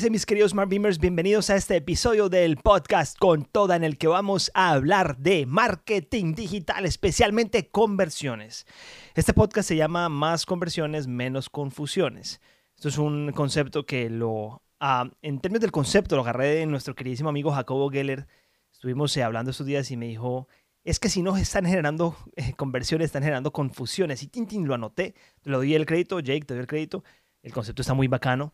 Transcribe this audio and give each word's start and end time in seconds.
dice 0.00 0.08
mis 0.08 0.24
queridos 0.24 0.52
Smart 0.52 0.70
Beamers? 0.70 0.98
Bienvenidos 0.98 1.50
a 1.50 1.56
este 1.56 1.76
episodio 1.76 2.30
del 2.30 2.56
podcast 2.56 3.18
con 3.18 3.44
toda 3.44 3.76
en 3.76 3.84
el 3.84 3.98
que 3.98 4.06
vamos 4.06 4.50
a 4.54 4.70
hablar 4.70 5.18
de 5.18 5.44
marketing 5.44 6.34
digital, 6.34 6.86
especialmente 6.86 7.68
conversiones. 7.68 8.64
Este 9.14 9.34
podcast 9.34 9.68
se 9.68 9.76
llama 9.76 10.08
Más 10.08 10.46
conversiones, 10.46 11.06
menos 11.06 11.50
confusiones. 11.50 12.40
Esto 12.76 12.88
es 12.88 12.96
un 12.96 13.30
concepto 13.32 13.84
que 13.84 14.08
lo, 14.08 14.62
ah, 14.80 15.10
en 15.20 15.38
términos 15.38 15.60
del 15.60 15.70
concepto, 15.70 16.16
lo 16.16 16.22
agarré 16.22 16.54
de 16.54 16.64
nuestro 16.64 16.94
queridísimo 16.94 17.28
amigo 17.28 17.52
Jacobo 17.52 17.90
Geller. 17.90 18.26
Estuvimos 18.72 19.14
eh, 19.18 19.22
hablando 19.22 19.50
estos 19.50 19.66
días 19.66 19.90
y 19.90 19.98
me 19.98 20.06
dijo, 20.06 20.48
es 20.82 20.98
que 20.98 21.10
si 21.10 21.20
no 21.20 21.36
están 21.36 21.66
generando 21.66 22.16
eh, 22.36 22.54
conversiones, 22.54 23.04
están 23.04 23.22
generando 23.22 23.52
confusiones. 23.52 24.22
Y 24.22 24.28
Tintin 24.28 24.66
lo 24.66 24.72
anoté, 24.72 25.14
te 25.42 25.50
lo 25.50 25.58
doy 25.58 25.74
el 25.74 25.84
crédito, 25.84 26.20
Jake, 26.20 26.46
te 26.46 26.54
doy 26.54 26.62
el 26.62 26.66
crédito. 26.66 27.04
El 27.42 27.52
concepto 27.52 27.82
está 27.82 27.94
muy 27.94 28.08
bacano. 28.08 28.52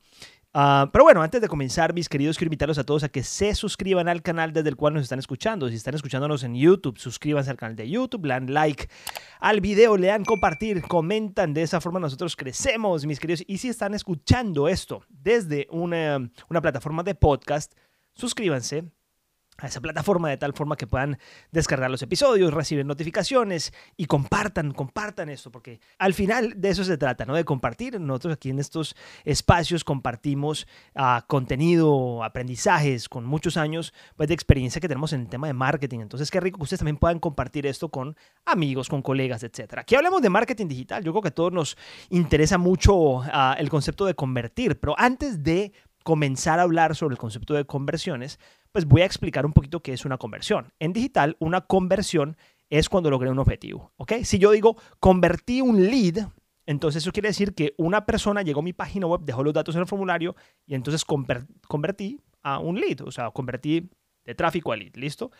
Ah, 0.58 0.88
pero 0.90 1.04
bueno, 1.04 1.20
antes 1.20 1.42
de 1.42 1.48
comenzar, 1.48 1.92
mis 1.92 2.08
queridos, 2.08 2.38
quiero 2.38 2.48
invitarlos 2.48 2.78
a 2.78 2.84
todos 2.84 3.04
a 3.04 3.10
que 3.10 3.22
se 3.22 3.54
suscriban 3.54 4.08
al 4.08 4.22
canal 4.22 4.54
desde 4.54 4.70
el 4.70 4.76
cual 4.76 4.94
nos 4.94 5.02
están 5.02 5.18
escuchando. 5.18 5.68
Si 5.68 5.74
están 5.74 5.94
escuchándonos 5.94 6.44
en 6.44 6.54
YouTube, 6.54 6.96
suscríbanse 6.96 7.50
al 7.50 7.58
canal 7.58 7.76
de 7.76 7.90
YouTube, 7.90 8.26
dan 8.26 8.50
like 8.50 8.88
al 9.38 9.60
video, 9.60 9.98
le 9.98 10.06
dan 10.06 10.24
compartir, 10.24 10.80
comentan. 10.80 11.52
De 11.52 11.60
esa 11.60 11.78
forma 11.82 12.00
nosotros 12.00 12.34
crecemos, 12.36 13.04
mis 13.04 13.20
queridos. 13.20 13.44
Y 13.46 13.58
si 13.58 13.68
están 13.68 13.92
escuchando 13.92 14.66
esto 14.66 15.02
desde 15.10 15.66
una, 15.70 16.26
una 16.48 16.62
plataforma 16.62 17.02
de 17.02 17.14
podcast, 17.14 17.74
suscríbanse, 18.14 18.90
a 19.58 19.66
esa 19.66 19.80
plataforma 19.80 20.28
de 20.28 20.36
tal 20.36 20.52
forma 20.52 20.76
que 20.76 20.86
puedan 20.86 21.18
descargar 21.50 21.90
los 21.90 22.02
episodios, 22.02 22.52
recibir 22.52 22.84
notificaciones 22.84 23.72
y 23.96 24.06
compartan, 24.06 24.72
compartan 24.72 25.28
esto, 25.28 25.50
porque 25.50 25.80
al 25.98 26.14
final 26.14 26.54
de 26.56 26.68
eso 26.68 26.84
se 26.84 26.98
trata, 26.98 27.24
¿no? 27.24 27.34
De 27.34 27.44
compartir. 27.44 27.98
Nosotros 28.00 28.34
aquí 28.34 28.50
en 28.50 28.58
estos 28.58 28.96
espacios 29.24 29.84
compartimos 29.84 30.66
uh, 30.94 31.26
contenido, 31.26 32.22
aprendizajes 32.22 33.08
con 33.08 33.24
muchos 33.24 33.56
años 33.56 33.94
pues, 34.16 34.28
de 34.28 34.34
experiencia 34.34 34.80
que 34.80 34.88
tenemos 34.88 35.12
en 35.12 35.22
el 35.22 35.28
tema 35.28 35.46
de 35.46 35.54
marketing. 35.54 36.00
Entonces, 36.00 36.30
qué 36.30 36.40
rico 36.40 36.58
que 36.58 36.64
ustedes 36.64 36.80
también 36.80 36.98
puedan 36.98 37.18
compartir 37.18 37.66
esto 37.66 37.88
con 37.88 38.16
amigos, 38.44 38.88
con 38.88 39.02
colegas, 39.02 39.42
etc. 39.42 39.78
Aquí 39.78 39.94
hablamos 39.94 40.22
de 40.22 40.30
marketing 40.30 40.68
digital. 40.68 41.02
Yo 41.02 41.12
creo 41.12 41.22
que 41.22 41.28
a 41.28 41.34
todos 41.34 41.52
nos 41.52 41.76
interesa 42.10 42.58
mucho 42.58 42.94
uh, 42.96 43.54
el 43.58 43.68
concepto 43.68 44.04
de 44.04 44.14
convertir, 44.14 44.78
pero 44.78 44.94
antes 44.98 45.42
de 45.42 45.72
comenzar 46.06 46.60
a 46.60 46.62
hablar 46.62 46.94
sobre 46.94 47.14
el 47.14 47.18
concepto 47.18 47.54
de 47.54 47.64
conversiones, 47.64 48.38
pues 48.76 48.84
voy 48.84 49.00
a 49.00 49.06
explicar 49.06 49.46
un 49.46 49.54
poquito 49.54 49.80
qué 49.80 49.94
es 49.94 50.04
una 50.04 50.18
conversión. 50.18 50.70
En 50.80 50.92
digital, 50.92 51.38
una 51.38 51.62
conversión 51.62 52.36
es 52.68 52.90
cuando 52.90 53.08
logré 53.08 53.30
un 53.30 53.38
objetivo, 53.38 53.94
¿ok? 53.96 54.16
Si 54.24 54.38
yo 54.38 54.50
digo 54.50 54.76
convertí 55.00 55.62
un 55.62 55.86
lead, 55.86 56.28
entonces 56.66 57.02
eso 57.02 57.10
quiere 57.10 57.30
decir 57.30 57.54
que 57.54 57.72
una 57.78 58.04
persona 58.04 58.42
llegó 58.42 58.60
a 58.60 58.62
mi 58.62 58.74
página 58.74 59.06
web, 59.06 59.22
dejó 59.24 59.42
los 59.42 59.54
datos 59.54 59.74
en 59.76 59.80
el 59.80 59.86
formulario 59.86 60.36
y 60.66 60.74
entonces 60.74 61.06
convertí 61.06 62.20
a 62.42 62.58
un 62.58 62.78
lead, 62.78 63.00
o 63.00 63.10
sea, 63.10 63.30
convertí 63.30 63.88
de 64.26 64.34
tráfico 64.34 64.72
a 64.72 64.76
lead, 64.76 64.94
¿listo? 64.96 65.30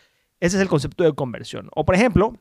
Ese 0.41 0.56
es 0.56 0.62
el 0.62 0.69
concepto 0.71 1.05
de 1.05 1.12
conversión. 1.12 1.69
O 1.75 1.84
por 1.84 1.95
ejemplo, 1.95 2.33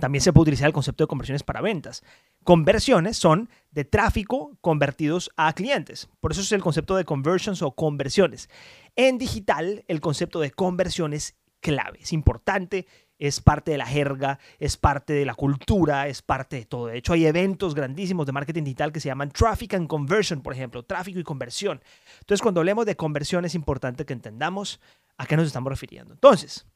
también 0.00 0.22
se 0.22 0.32
puede 0.32 0.42
utilizar 0.42 0.66
el 0.66 0.72
concepto 0.72 1.04
de 1.04 1.08
conversiones 1.08 1.42
para 1.42 1.60
ventas. 1.60 2.02
Conversiones 2.42 3.16
son 3.16 3.48
de 3.70 3.84
tráfico 3.84 4.56
convertidos 4.60 5.30
a 5.36 5.52
clientes. 5.52 6.08
Por 6.20 6.32
eso 6.32 6.40
es 6.40 6.52
el 6.52 6.62
concepto 6.62 6.96
de 6.96 7.04
conversions 7.04 7.62
o 7.62 7.72
conversiones. 7.72 8.48
En 8.96 9.18
digital, 9.18 9.84
el 9.88 10.00
concepto 10.00 10.40
de 10.40 10.50
conversión 10.50 11.12
es 11.12 11.36
clave, 11.60 12.00
es 12.02 12.12
importante, 12.12 12.86
es 13.18 13.40
parte 13.40 13.70
de 13.70 13.78
la 13.78 13.86
jerga, 13.86 14.38
es 14.58 14.76
parte 14.76 15.12
de 15.12 15.24
la 15.24 15.34
cultura, 15.34 16.08
es 16.08 16.20
parte 16.20 16.56
de 16.56 16.64
todo. 16.66 16.88
De 16.88 16.98
hecho, 16.98 17.12
hay 17.12 17.26
eventos 17.26 17.74
grandísimos 17.74 18.26
de 18.26 18.32
marketing 18.32 18.64
digital 18.64 18.92
que 18.92 19.00
se 19.00 19.08
llaman 19.08 19.30
Traffic 19.30 19.74
and 19.74 19.86
Conversion, 19.86 20.42
por 20.42 20.52
ejemplo, 20.52 20.82
tráfico 20.82 21.18
y 21.18 21.24
conversión. 21.24 21.80
Entonces, 22.20 22.42
cuando 22.42 22.60
hablemos 22.60 22.84
de 22.84 22.96
conversión, 22.96 23.44
es 23.44 23.54
importante 23.54 24.04
que 24.04 24.12
entendamos 24.12 24.80
a 25.16 25.26
qué 25.26 25.36
nos 25.36 25.46
estamos 25.46 25.70
refiriendo. 25.70 26.12
Entonces, 26.12 26.66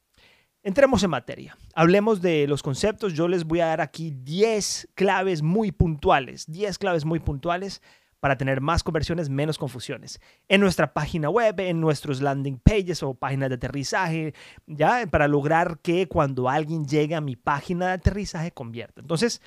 Entremos 0.68 1.02
en 1.02 1.08
materia. 1.08 1.56
Hablemos 1.74 2.20
de 2.20 2.46
los 2.46 2.62
conceptos. 2.62 3.14
Yo 3.14 3.26
les 3.26 3.44
voy 3.44 3.60
a 3.60 3.66
dar 3.68 3.80
aquí 3.80 4.10
10 4.10 4.90
claves 4.94 5.40
muy 5.40 5.72
puntuales, 5.72 6.44
10 6.46 6.76
claves 6.76 7.06
muy 7.06 7.20
puntuales 7.20 7.80
para 8.20 8.36
tener 8.36 8.60
más 8.60 8.82
conversiones, 8.82 9.30
menos 9.30 9.56
confusiones. 9.56 10.20
En 10.46 10.60
nuestra 10.60 10.92
página 10.92 11.30
web, 11.30 11.58
en 11.60 11.80
nuestros 11.80 12.20
landing 12.20 12.58
pages 12.58 13.02
o 13.02 13.14
páginas 13.14 13.48
de 13.48 13.54
aterrizaje, 13.54 14.34
ya 14.66 15.06
para 15.06 15.26
lograr 15.26 15.78
que 15.80 16.06
cuando 16.06 16.50
alguien 16.50 16.84
llegue 16.84 17.14
a 17.14 17.22
mi 17.22 17.34
página 17.34 17.86
de 17.86 17.92
aterrizaje 17.92 18.50
convierta. 18.50 19.00
Entonces, 19.00 19.40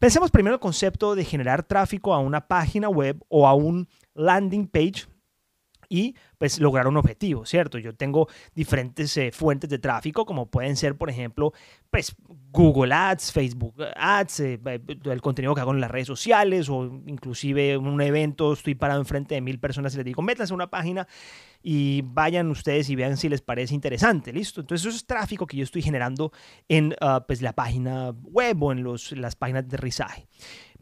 pensemos 0.00 0.32
primero 0.32 0.54
el 0.54 0.60
concepto 0.60 1.14
de 1.14 1.24
generar 1.24 1.62
tráfico 1.62 2.12
a 2.12 2.18
una 2.18 2.48
página 2.48 2.88
web 2.88 3.24
o 3.28 3.46
a 3.46 3.54
un 3.54 3.86
landing 4.14 4.66
page 4.66 5.04
y 5.88 6.14
pues 6.38 6.60
lograr 6.60 6.86
un 6.86 6.96
objetivo, 6.96 7.46
¿cierto? 7.46 7.78
Yo 7.78 7.94
tengo 7.94 8.28
diferentes 8.54 9.16
eh, 9.16 9.30
fuentes 9.32 9.70
de 9.70 9.78
tráfico, 9.78 10.26
como 10.26 10.46
pueden 10.46 10.76
ser, 10.76 10.96
por 10.96 11.10
ejemplo, 11.10 11.52
pues 11.90 12.14
Google 12.50 12.94
Ads, 12.94 13.32
Facebook 13.32 13.74
Ads, 13.96 14.40
eh, 14.40 14.60
el 15.04 15.20
contenido 15.22 15.54
que 15.54 15.60
hago 15.60 15.72
en 15.72 15.80
las 15.80 15.90
redes 15.90 16.06
sociales 16.06 16.68
o 16.68 16.84
inclusive 17.06 17.76
un 17.76 18.00
evento 18.00 18.52
estoy 18.52 18.74
parado 18.74 19.00
enfrente 19.00 19.34
de 19.34 19.40
mil 19.40 19.58
personas 19.58 19.94
y 19.94 19.98
les 19.98 20.06
digo, 20.06 20.22
métanse 20.22 20.52
a 20.52 20.56
una 20.56 20.70
página 20.70 21.06
y 21.62 22.02
vayan 22.02 22.50
ustedes 22.50 22.90
y 22.90 22.94
vean 22.94 23.16
si 23.16 23.28
les 23.28 23.40
parece 23.40 23.74
interesante, 23.74 24.32
¿listo? 24.32 24.60
Entonces 24.60 24.86
eso 24.86 24.96
es 24.96 25.06
tráfico 25.06 25.46
que 25.46 25.56
yo 25.56 25.64
estoy 25.64 25.82
generando 25.82 26.32
en 26.68 26.94
ah, 27.00 27.24
pues, 27.26 27.40
la 27.42 27.54
página 27.54 28.10
web 28.10 28.62
o 28.62 28.72
en 28.72 28.82
los, 28.82 29.12
las 29.12 29.34
páginas 29.34 29.64
de 29.64 29.68
aterrizaje. 29.68 30.28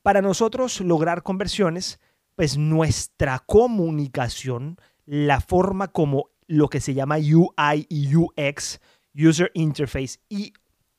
Para 0.02 0.20
nosotros 0.20 0.80
lograr 0.80 1.22
conversiones, 1.22 2.00
pues 2.34 2.58
nuestra 2.58 3.38
comunicación 3.38 4.76
la 5.12 5.42
forma 5.42 5.88
como 5.88 6.30
lo 6.46 6.68
que 6.68 6.80
se 6.80 6.94
llama 6.94 7.16
UI 7.16 7.86
y 7.90 8.16
UX, 8.16 8.80
User 9.14 9.50
Interface 9.52 10.18
y 10.30 10.54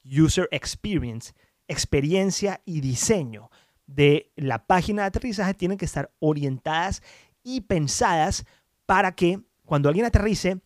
User 0.06 0.48
Experience, 0.52 1.34
experiencia 1.68 2.62
y 2.64 2.82
diseño 2.82 3.50
de 3.88 4.32
la 4.36 4.68
página 4.68 5.02
de 5.02 5.08
aterrizaje 5.08 5.56
tienen 5.56 5.80
que 5.80 5.86
estar 5.86 6.14
orientadas 6.20 7.02
y 7.42 7.62
pensadas 7.62 8.46
para 8.86 9.16
que 9.16 9.42
cuando 9.66 9.90
alguien 9.90 10.06
aterrice, 10.06 10.62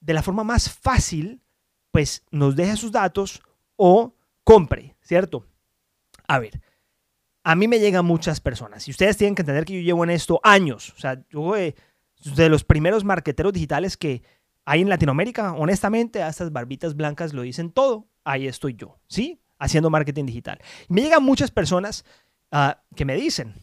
de 0.00 0.12
la 0.12 0.22
forma 0.22 0.44
más 0.44 0.70
fácil, 0.70 1.40
pues 1.92 2.22
nos 2.30 2.56
deje 2.56 2.76
sus 2.76 2.92
datos 2.92 3.40
o 3.76 4.14
compre, 4.44 4.96
¿cierto? 5.00 5.46
A 6.28 6.38
ver, 6.38 6.60
a 7.42 7.54
mí 7.54 7.68
me 7.68 7.78
llegan 7.78 8.04
muchas 8.04 8.38
personas 8.42 8.86
y 8.86 8.90
ustedes 8.90 9.16
tienen 9.16 9.34
que 9.34 9.40
entender 9.40 9.64
que 9.64 9.76
yo 9.76 9.80
llevo 9.80 10.04
en 10.04 10.10
esto 10.10 10.40
años. 10.44 10.92
O 10.94 10.98
sea, 10.98 11.24
yo 11.30 11.54
de 12.22 12.48
los 12.48 12.64
primeros 12.64 13.04
marqueteros 13.04 13.52
digitales 13.52 13.96
que 13.96 14.22
hay 14.64 14.80
en 14.80 14.88
Latinoamérica, 14.88 15.52
honestamente, 15.54 16.22
a 16.22 16.28
estas 16.28 16.52
barbitas 16.52 16.96
blancas 16.96 17.32
lo 17.32 17.42
dicen 17.42 17.72
todo. 17.72 18.08
Ahí 18.24 18.46
estoy 18.46 18.74
yo, 18.74 19.00
¿sí? 19.08 19.40
Haciendo 19.58 19.90
marketing 19.90 20.26
digital. 20.26 20.58
me 20.88 21.02
llegan 21.02 21.22
muchas 21.22 21.50
personas 21.50 22.04
ah, 22.50 22.82
que 22.94 23.04
me 23.04 23.16
dicen, 23.16 23.54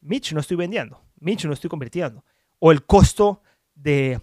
Mitch, 0.00 0.32
no 0.32 0.40
estoy 0.40 0.56
vendiendo, 0.56 1.00
Mitch, 1.18 1.44
no 1.44 1.52
estoy 1.52 1.70
convirtiendo. 1.70 2.24
O 2.58 2.70
el 2.70 2.84
costo 2.84 3.42
de 3.74 4.20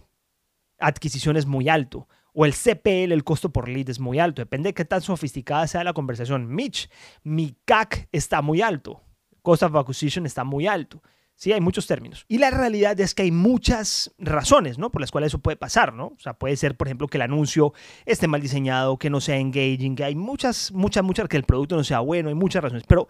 adquisición 0.79 1.37
es 1.37 1.45
muy 1.45 1.69
alto. 1.69 2.07
O 2.33 2.45
el 2.45 2.53
CPL, 2.53 3.11
el 3.11 3.23
costo 3.25 3.51
por 3.51 3.67
lead, 3.67 3.89
es 3.89 3.99
muy 3.99 4.19
alto. 4.19 4.41
Depende 4.41 4.69
de 4.69 4.73
qué 4.73 4.85
tan 4.85 5.01
sofisticada 5.01 5.67
sea 5.67 5.83
la 5.83 5.93
conversación. 5.93 6.47
Mitch, 6.47 6.89
mi 7.23 7.57
CAC 7.65 8.07
está 8.11 8.41
muy 8.41 8.61
alto. 8.61 9.01
Cost 9.41 9.63
of 9.63 9.75
acquisition 9.75 10.25
está 10.25 10.43
muy 10.43 10.67
alto. 10.67 11.01
Sí, 11.41 11.51
hay 11.51 11.59
muchos 11.59 11.87
términos. 11.87 12.23
Y 12.27 12.37
la 12.37 12.51
realidad 12.51 12.99
es 12.99 13.15
que 13.15 13.23
hay 13.23 13.31
muchas 13.31 14.13
razones, 14.19 14.77
¿no? 14.77 14.91
Por 14.91 15.01
las 15.01 15.09
cuales 15.09 15.29
eso 15.29 15.39
puede 15.39 15.57
pasar, 15.57 15.91
¿no? 15.91 16.09
O 16.09 16.19
sea, 16.19 16.35
puede 16.35 16.55
ser, 16.55 16.77
por 16.77 16.87
ejemplo, 16.87 17.07
que 17.07 17.17
el 17.17 17.23
anuncio 17.23 17.73
esté 18.05 18.27
mal 18.27 18.41
diseñado, 18.41 18.97
que 18.97 19.09
no 19.09 19.19
sea 19.19 19.37
engaging, 19.37 19.95
que 19.95 20.03
hay 20.03 20.13
muchas, 20.13 20.71
muchas, 20.71 21.03
muchas, 21.03 21.27
que 21.27 21.37
el 21.37 21.43
producto 21.43 21.75
no 21.75 21.83
sea 21.83 22.01
bueno, 22.01 22.29
hay 22.29 22.35
muchas 22.35 22.61
razones. 22.61 22.83
Pero 22.87 23.07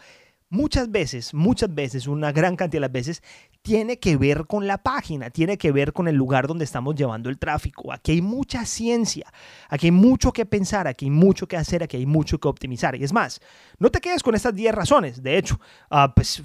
muchas 0.47 0.89
veces, 0.89 1.33
muchas 1.33 1.75
veces, 1.75 2.07
una 2.07 2.31
gran 2.31 2.55
cantidad 2.55 2.77
de 2.77 2.87
las 2.87 2.91
veces, 2.93 3.21
tiene 3.61 3.99
que 3.99 4.15
ver 4.15 4.47
con 4.47 4.65
la 4.65 4.77
página, 4.77 5.29
tiene 5.29 5.57
que 5.57 5.73
ver 5.73 5.91
con 5.91 6.07
el 6.07 6.15
lugar 6.15 6.47
donde 6.47 6.63
estamos 6.63 6.95
llevando 6.95 7.29
el 7.29 7.37
tráfico. 7.37 7.91
Aquí 7.91 8.13
hay 8.13 8.21
mucha 8.21 8.65
ciencia, 8.65 9.29
aquí 9.67 9.87
hay 9.87 9.91
mucho 9.91 10.31
que 10.31 10.45
pensar, 10.45 10.87
aquí 10.87 11.03
hay 11.03 11.11
mucho 11.11 11.49
que 11.49 11.57
hacer, 11.57 11.83
aquí 11.83 11.97
hay 11.97 12.05
mucho 12.05 12.39
que 12.39 12.47
optimizar. 12.47 12.95
Y 12.95 13.03
es 13.03 13.11
más, 13.11 13.41
no 13.77 13.91
te 13.91 13.99
quedes 13.99 14.23
con 14.23 14.35
estas 14.35 14.55
10 14.55 14.73
razones. 14.73 15.21
De 15.21 15.37
hecho, 15.37 15.59
uh, 15.91 16.07
pues 16.15 16.41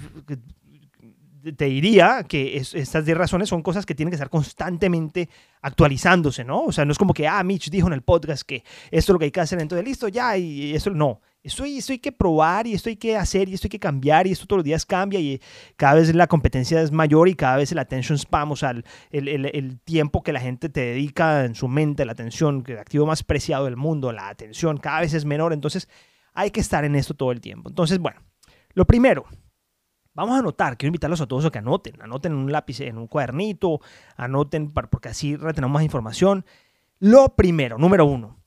te 1.55 1.65
diría 1.65 2.25
que 2.27 2.57
estas 2.57 3.05
10 3.05 3.17
razones 3.17 3.49
son 3.49 3.61
cosas 3.61 3.85
que 3.85 3.95
tienen 3.95 4.11
que 4.11 4.15
estar 4.15 4.29
constantemente 4.29 5.29
actualizándose, 5.61 6.43
¿no? 6.43 6.63
O 6.65 6.71
sea, 6.71 6.85
no 6.85 6.91
es 6.91 6.97
como 6.97 7.13
que, 7.13 7.27
ah, 7.27 7.43
Mitch 7.43 7.69
dijo 7.69 7.87
en 7.87 7.93
el 7.93 8.01
podcast 8.01 8.43
que 8.43 8.63
esto 8.91 8.97
es 8.97 9.09
lo 9.09 9.19
que 9.19 9.25
hay 9.25 9.31
que 9.31 9.39
hacer, 9.39 9.61
entonces 9.61 9.85
listo, 9.85 10.07
ya, 10.07 10.37
y 10.37 10.75
eso 10.75 10.89
no. 10.89 11.21
Esto, 11.43 11.63
hay 11.63 11.99
que 11.99 12.11
probar 12.11 12.67
y 12.67 12.73
esto 12.73 12.89
hay 12.89 12.97
que 12.97 13.15
hacer 13.15 13.47
y 13.47 13.53
esto 13.53 13.67
hay 13.67 13.69
que 13.69 13.79
cambiar 13.79 14.27
y 14.27 14.31
esto 14.31 14.45
todos 14.45 14.57
los 14.57 14.65
días 14.65 14.85
cambia 14.85 15.19
y 15.19 15.41
cada 15.77 15.93
vez 15.93 16.13
la 16.13 16.27
competencia 16.27 16.81
es 16.81 16.91
mayor 16.91 17.29
y 17.29 17.35
cada 17.35 17.55
vez 17.55 17.71
el 17.71 17.79
attention 17.79 18.17
spam, 18.17 18.51
o 18.51 18.55
sea, 18.57 18.71
el, 18.71 18.83
el, 19.11 19.45
el 19.45 19.79
tiempo 19.79 20.23
que 20.23 20.33
la 20.33 20.41
gente 20.41 20.67
te 20.67 20.81
dedica 20.81 21.45
en 21.45 21.55
su 21.55 21.69
mente, 21.69 22.03
la 22.03 22.11
atención, 22.11 22.63
que 22.63 22.73
el 22.73 22.79
activo 22.79 23.05
más 23.05 23.23
preciado 23.23 23.63
del 23.63 23.77
mundo, 23.77 24.11
la 24.11 24.27
atención, 24.27 24.77
cada 24.77 25.01
vez 25.01 25.13
es 25.13 25.23
menor, 25.23 25.53
entonces 25.53 25.87
hay 26.33 26.51
que 26.51 26.59
estar 26.59 26.83
en 26.83 26.95
esto 26.95 27.13
todo 27.13 27.31
el 27.31 27.39
tiempo. 27.39 27.69
Entonces, 27.69 27.97
bueno, 27.99 28.19
lo 28.73 28.85
primero, 28.85 29.25
Vamos 30.17 30.35
a 30.35 30.39
anotar, 30.39 30.77
quiero 30.77 30.89
invitarlos 30.89 31.21
a 31.21 31.27
todos 31.27 31.45
a 31.45 31.51
que 31.51 31.59
anoten, 31.59 32.01
anoten 32.01 32.31
en 32.31 32.39
un 32.39 32.51
lápiz, 32.51 32.79
en 32.79 32.97
un 32.97 33.05
cuadernito, 33.05 33.81
anoten, 34.15 34.71
porque 34.71 35.09
así 35.09 35.35
retenemos 35.35 35.75
más 35.75 35.83
información. 35.83 36.43
Lo 36.97 37.35
primero, 37.35 37.77
número 37.77 38.07
uno, 38.07 38.39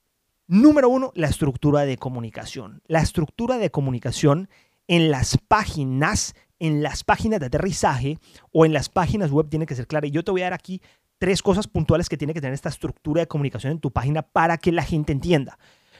número 0.48 0.88
uno, 0.88 1.12
la 1.14 1.28
estructura 1.28 1.82
de 1.82 1.96
comunicación. 1.96 2.82
La 2.88 3.00
estructura 3.00 3.56
de 3.56 3.70
comunicación 3.70 4.48
en 4.88 5.12
las 5.12 5.38
páginas, 5.46 6.34
en 6.58 6.82
las 6.82 7.04
páginas 7.04 7.38
de 7.38 7.46
aterrizaje 7.46 8.18
o 8.52 8.64
en 8.64 8.72
las 8.72 8.88
páginas 8.88 9.30
web 9.30 9.48
tiene 9.48 9.66
que 9.66 9.76
ser 9.76 9.86
clara. 9.86 10.08
Y 10.08 10.10
yo 10.10 10.24
te 10.24 10.32
voy 10.32 10.40
a 10.40 10.46
dar 10.46 10.54
aquí 10.54 10.82
tres 11.18 11.40
cosas 11.40 11.68
puntuales 11.68 12.08
que 12.08 12.16
tiene 12.16 12.34
que 12.34 12.40
tener 12.40 12.54
esta 12.54 12.68
estructura 12.68 13.20
de 13.20 13.28
comunicación 13.28 13.70
en 13.70 13.78
tu 13.78 13.92
página 13.92 14.22
para 14.22 14.58
que 14.58 14.72
la 14.72 14.82
gente 14.82 15.12
entienda. 15.12 15.56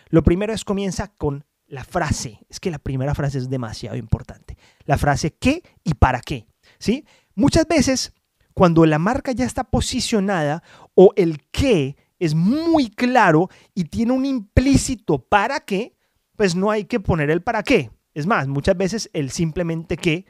Lo 0.08 0.24
primero 0.24 0.52
es 0.52 0.64
comienza 0.64 1.12
con 1.16 1.44
la 1.70 1.84
frase. 1.84 2.40
Es 2.48 2.60
que 2.60 2.70
la 2.70 2.78
primera 2.78 3.14
frase 3.14 3.38
es 3.38 3.48
demasiado 3.48 3.96
importante. 3.96 4.58
La 4.84 4.98
frase 4.98 5.32
qué 5.32 5.62
y 5.84 5.94
para 5.94 6.20
qué. 6.20 6.46
¿sí? 6.78 7.06
Muchas 7.34 7.66
veces, 7.66 8.12
cuando 8.54 8.84
la 8.84 8.98
marca 8.98 9.32
ya 9.32 9.46
está 9.46 9.64
posicionada 9.64 10.62
o 10.94 11.12
el 11.16 11.42
qué 11.50 11.96
es 12.18 12.34
muy 12.34 12.90
claro 12.90 13.48
y 13.74 13.84
tiene 13.84 14.12
un 14.12 14.26
implícito 14.26 15.18
para 15.18 15.60
qué, 15.60 15.96
pues 16.36 16.54
no 16.54 16.70
hay 16.70 16.84
que 16.84 17.00
poner 17.00 17.30
el 17.30 17.42
para 17.42 17.62
qué. 17.62 17.90
Es 18.12 18.26
más, 18.26 18.48
muchas 18.48 18.76
veces 18.76 19.08
el 19.12 19.30
simplemente 19.30 19.96
qué, 19.96 20.26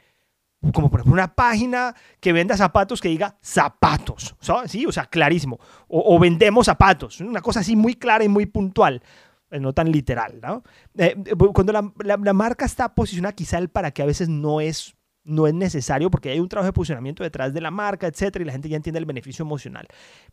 como 0.73 0.91
por 0.91 0.99
ejemplo 0.99 1.13
una 1.13 1.33
página 1.33 1.95
que 2.19 2.33
venda 2.33 2.55
zapatos 2.55 3.01
que 3.01 3.09
diga 3.09 3.39
zapatos, 3.41 4.35
¿sí? 4.67 4.85
O 4.85 4.91
sea, 4.91 5.07
clarísimo. 5.07 5.59
O, 5.87 6.15
o 6.15 6.19
vendemos 6.19 6.67
zapatos, 6.67 7.19
una 7.19 7.41
cosa 7.41 7.61
así 7.61 7.75
muy 7.75 7.95
clara 7.95 8.23
y 8.23 8.29
muy 8.29 8.45
puntual. 8.45 9.01
Eh, 9.51 9.59
no 9.59 9.73
tan 9.73 9.91
literal, 9.91 10.39
¿no? 10.41 10.63
Eh, 10.97 11.13
eh, 11.25 11.35
cuando 11.53 11.73
la, 11.73 12.33
marca 12.33 12.63
está 12.63 12.95
posicionada, 12.95 13.35
quizá 13.35 13.57
el 13.57 13.67
para 13.67 13.91
qué 13.91 14.01
a 14.01 14.05
veces 14.05 14.29
no 14.29 14.61
es, 14.61 14.95
no 15.25 15.45
es 15.45 15.53
necesario 15.53 16.09
porque 16.09 16.29
hay 16.29 16.39
un 16.39 16.47
trabajo 16.47 16.67
de 16.67 16.73
posicionamiento 16.73 17.21
detrás 17.21 17.53
de 17.53 17.59
la 17.59 17.69
marca, 17.69 18.07
etcétera, 18.07 18.43
y 18.43 18.45
la 18.45 18.53
gente 18.53 18.69
ya 18.69 18.77
entiende 18.77 18.99
el 18.99 19.05
beneficio 19.05 19.43
emocional. 19.43 19.87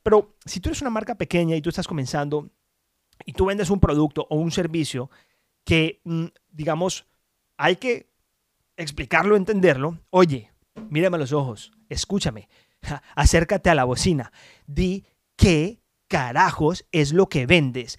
Pero 0.04 0.36
si 0.44 0.60
tú 0.60 0.68
eres 0.68 0.82
una 0.82 0.90
marca 0.90 1.16
pequeña 1.16 1.56
y 1.56 1.60
tú 1.60 1.68
estás 1.68 1.88
comenzando 1.88 2.48
y 3.26 3.32
tú 3.32 3.46
vendes 3.46 3.70
un 3.70 3.80
producto 3.80 4.24
o 4.30 4.36
un 4.36 4.52
servicio 4.52 5.10
que, 5.64 6.00
mm, 6.04 6.26
digamos, 6.52 7.04
hay 7.56 7.74
que 7.74 8.12
explicarlo, 8.76 9.34
entenderlo, 9.34 9.98
oye, 10.10 10.52
mírame 10.90 11.16
a 11.16 11.20
los 11.20 11.32
ojos, 11.32 11.72
escúchame, 11.88 12.48
acércate 13.16 13.68
a 13.68 13.74
la 13.74 13.82
bocina, 13.82 14.30
di 14.68 15.04
qué 15.34 15.80
carajos 16.06 16.86
es 16.92 17.12
lo 17.12 17.28
que 17.28 17.46
vendes 17.46 17.98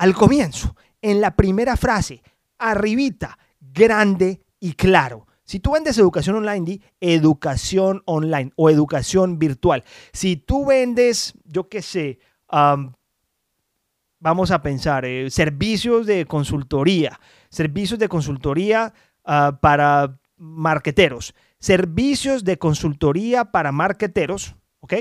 al 0.00 0.14
comienzo, 0.14 0.74
en 1.02 1.20
la 1.20 1.36
primera 1.36 1.76
frase, 1.76 2.22
arribita, 2.58 3.38
grande 3.60 4.40
y 4.58 4.72
claro. 4.72 5.26
Si 5.44 5.60
tú 5.60 5.72
vendes 5.72 5.98
educación 5.98 6.36
online, 6.36 6.64
di 6.64 6.82
educación 7.00 8.02
online 8.06 8.50
o 8.56 8.70
educación 8.70 9.38
virtual. 9.38 9.84
Si 10.14 10.36
tú 10.36 10.64
vendes, 10.64 11.34
yo 11.44 11.68
qué 11.68 11.82
sé, 11.82 12.18
vamos 14.20 14.50
a 14.50 14.62
pensar, 14.62 15.04
eh, 15.04 15.28
servicios 15.28 16.06
de 16.06 16.24
consultoría, 16.24 17.20
servicios 17.50 17.98
de 17.98 18.08
consultoría 18.08 18.94
ah, 19.26 19.58
para 19.60 20.18
marqueteros, 20.38 21.34
servicios 21.58 22.42
de 22.42 22.56
consultoría 22.56 23.52
para 23.52 23.70
marqueteros, 23.70 24.56
¿ok? 24.80 24.94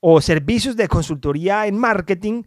o 0.00 0.20
servicios 0.20 0.76
de 0.76 0.88
consultoría 0.88 1.66
en 1.66 1.76
marketing 1.76 2.44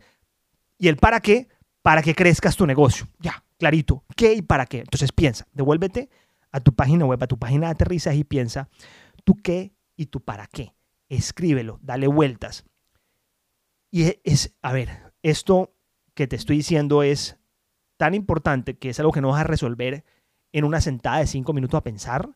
¿Y 0.82 0.88
el 0.88 0.98
para 0.98 1.20
qué? 1.20 1.48
Para 1.84 2.02
que 2.02 2.16
crezcas 2.16 2.58
tu 2.58 2.66
negocio. 2.66 3.08
Ya, 3.20 3.44
clarito. 3.60 4.04
¿Qué 4.18 4.34
y 4.34 4.42
para 4.42 4.66
qué? 4.66 4.80
Entonces 4.80 5.12
piensa, 5.12 5.48
devuélvete 5.54 6.10
a 6.52 6.60
tu 6.60 6.74
página 6.74 7.06
web, 7.06 7.22
a 7.22 7.28
tu 7.28 7.38
página 7.38 7.68
de 7.68 7.74
aterrizaje 7.74 8.18
y 8.18 8.24
piensa 8.24 8.68
tu 9.24 9.36
qué 9.36 9.76
y 9.96 10.08
tu 10.08 10.22
para 10.22 10.48
qué. 10.48 10.74
Escríbelo, 11.08 11.78
dale 11.84 12.08
vueltas. 12.08 12.66
Y 13.92 14.06
e, 14.06 14.22
es, 14.24 14.56
a 14.64 14.74
ver, 14.74 15.14
esto 15.22 15.76
que 16.16 16.26
te 16.26 16.36
estoy 16.36 16.58
diciendo 16.58 17.04
es 17.04 17.38
tan 17.98 18.16
importante 18.16 18.80
que 18.80 18.90
es 18.90 19.00
algo 19.00 19.12
que 19.12 19.22
no 19.22 19.30
vas 19.30 19.42
a 19.42 19.44
resolver 19.44 20.04
en 20.52 20.64
una 20.64 20.82
sentada 20.82 21.20
de 21.20 21.28
cinco 21.28 21.54
minutos 21.54 21.78
a 21.78 21.84
pensar. 21.84 22.28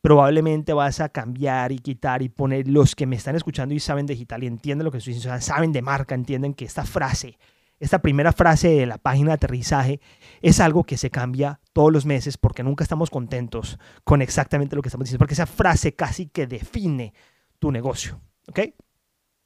Probablemente 0.00 0.72
vas 0.72 0.98
a 0.98 1.10
cambiar 1.10 1.70
y 1.70 1.78
quitar 1.78 2.22
y 2.22 2.28
poner 2.28 2.66
los 2.66 2.96
que 2.96 3.06
me 3.06 3.14
están 3.14 3.36
escuchando 3.36 3.72
y 3.72 3.78
saben 3.78 4.04
digital 4.04 4.42
y 4.42 4.48
entienden 4.48 4.84
lo 4.84 4.90
que 4.90 4.98
estoy 4.98 5.14
diciendo, 5.14 5.40
saben 5.40 5.70
de 5.70 5.80
marca, 5.80 6.16
entienden 6.16 6.54
que 6.54 6.64
esta 6.64 6.84
frase 6.84 7.38
esta 7.80 8.00
primera 8.00 8.32
frase 8.32 8.68
de 8.68 8.86
la 8.86 8.98
página 8.98 9.28
de 9.28 9.34
aterrizaje 9.34 10.00
es 10.40 10.60
algo 10.60 10.84
que 10.84 10.96
se 10.96 11.10
cambia 11.10 11.60
todos 11.72 11.92
los 11.92 12.06
meses 12.06 12.38
porque 12.38 12.62
nunca 12.62 12.84
estamos 12.84 13.10
contentos 13.10 13.78
con 14.04 14.22
exactamente 14.22 14.76
lo 14.76 14.82
que 14.82 14.88
estamos 14.88 15.04
diciendo, 15.06 15.18
porque 15.18 15.34
esa 15.34 15.46
frase 15.46 15.94
casi 15.94 16.26
que 16.26 16.46
define 16.46 17.12
tu 17.58 17.72
negocio. 17.72 18.20
¿Ok? 18.48 18.60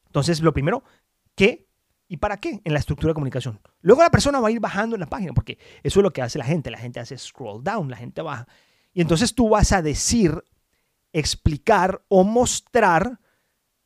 Entonces, 0.07 0.41
lo 0.41 0.53
primero, 0.53 0.85
¿qué 1.35 1.69
y 2.09 2.17
para 2.17 2.39
qué 2.39 2.61
en 2.65 2.73
la 2.73 2.79
estructura 2.79 3.11
de 3.11 3.15
comunicación? 3.15 3.61
Luego 3.81 4.03
la 4.03 4.11
persona 4.11 4.41
va 4.41 4.49
a 4.49 4.51
ir 4.51 4.61
bajando 4.61 4.97
en 4.97 5.01
la 5.01 5.07
página, 5.07 5.33
porque 5.33 5.59
eso 5.83 6.01
es 6.01 6.03
lo 6.03 6.13
que 6.13 6.23
hace 6.23 6.39
la 6.39 6.45
gente. 6.45 6.71
La 6.71 6.79
gente 6.79 7.01
hace 7.01 7.17
scroll 7.17 7.63
down, 7.63 7.91
la 7.91 7.97
gente 7.97 8.23
baja. 8.23 8.47
Y 8.93 9.01
entonces 9.01 9.35
tú 9.35 9.51
vas 9.51 9.73
a 9.73 9.83
decir, 9.83 10.43
explicar 11.13 12.03
o 12.09 12.25
mostrar 12.25 13.21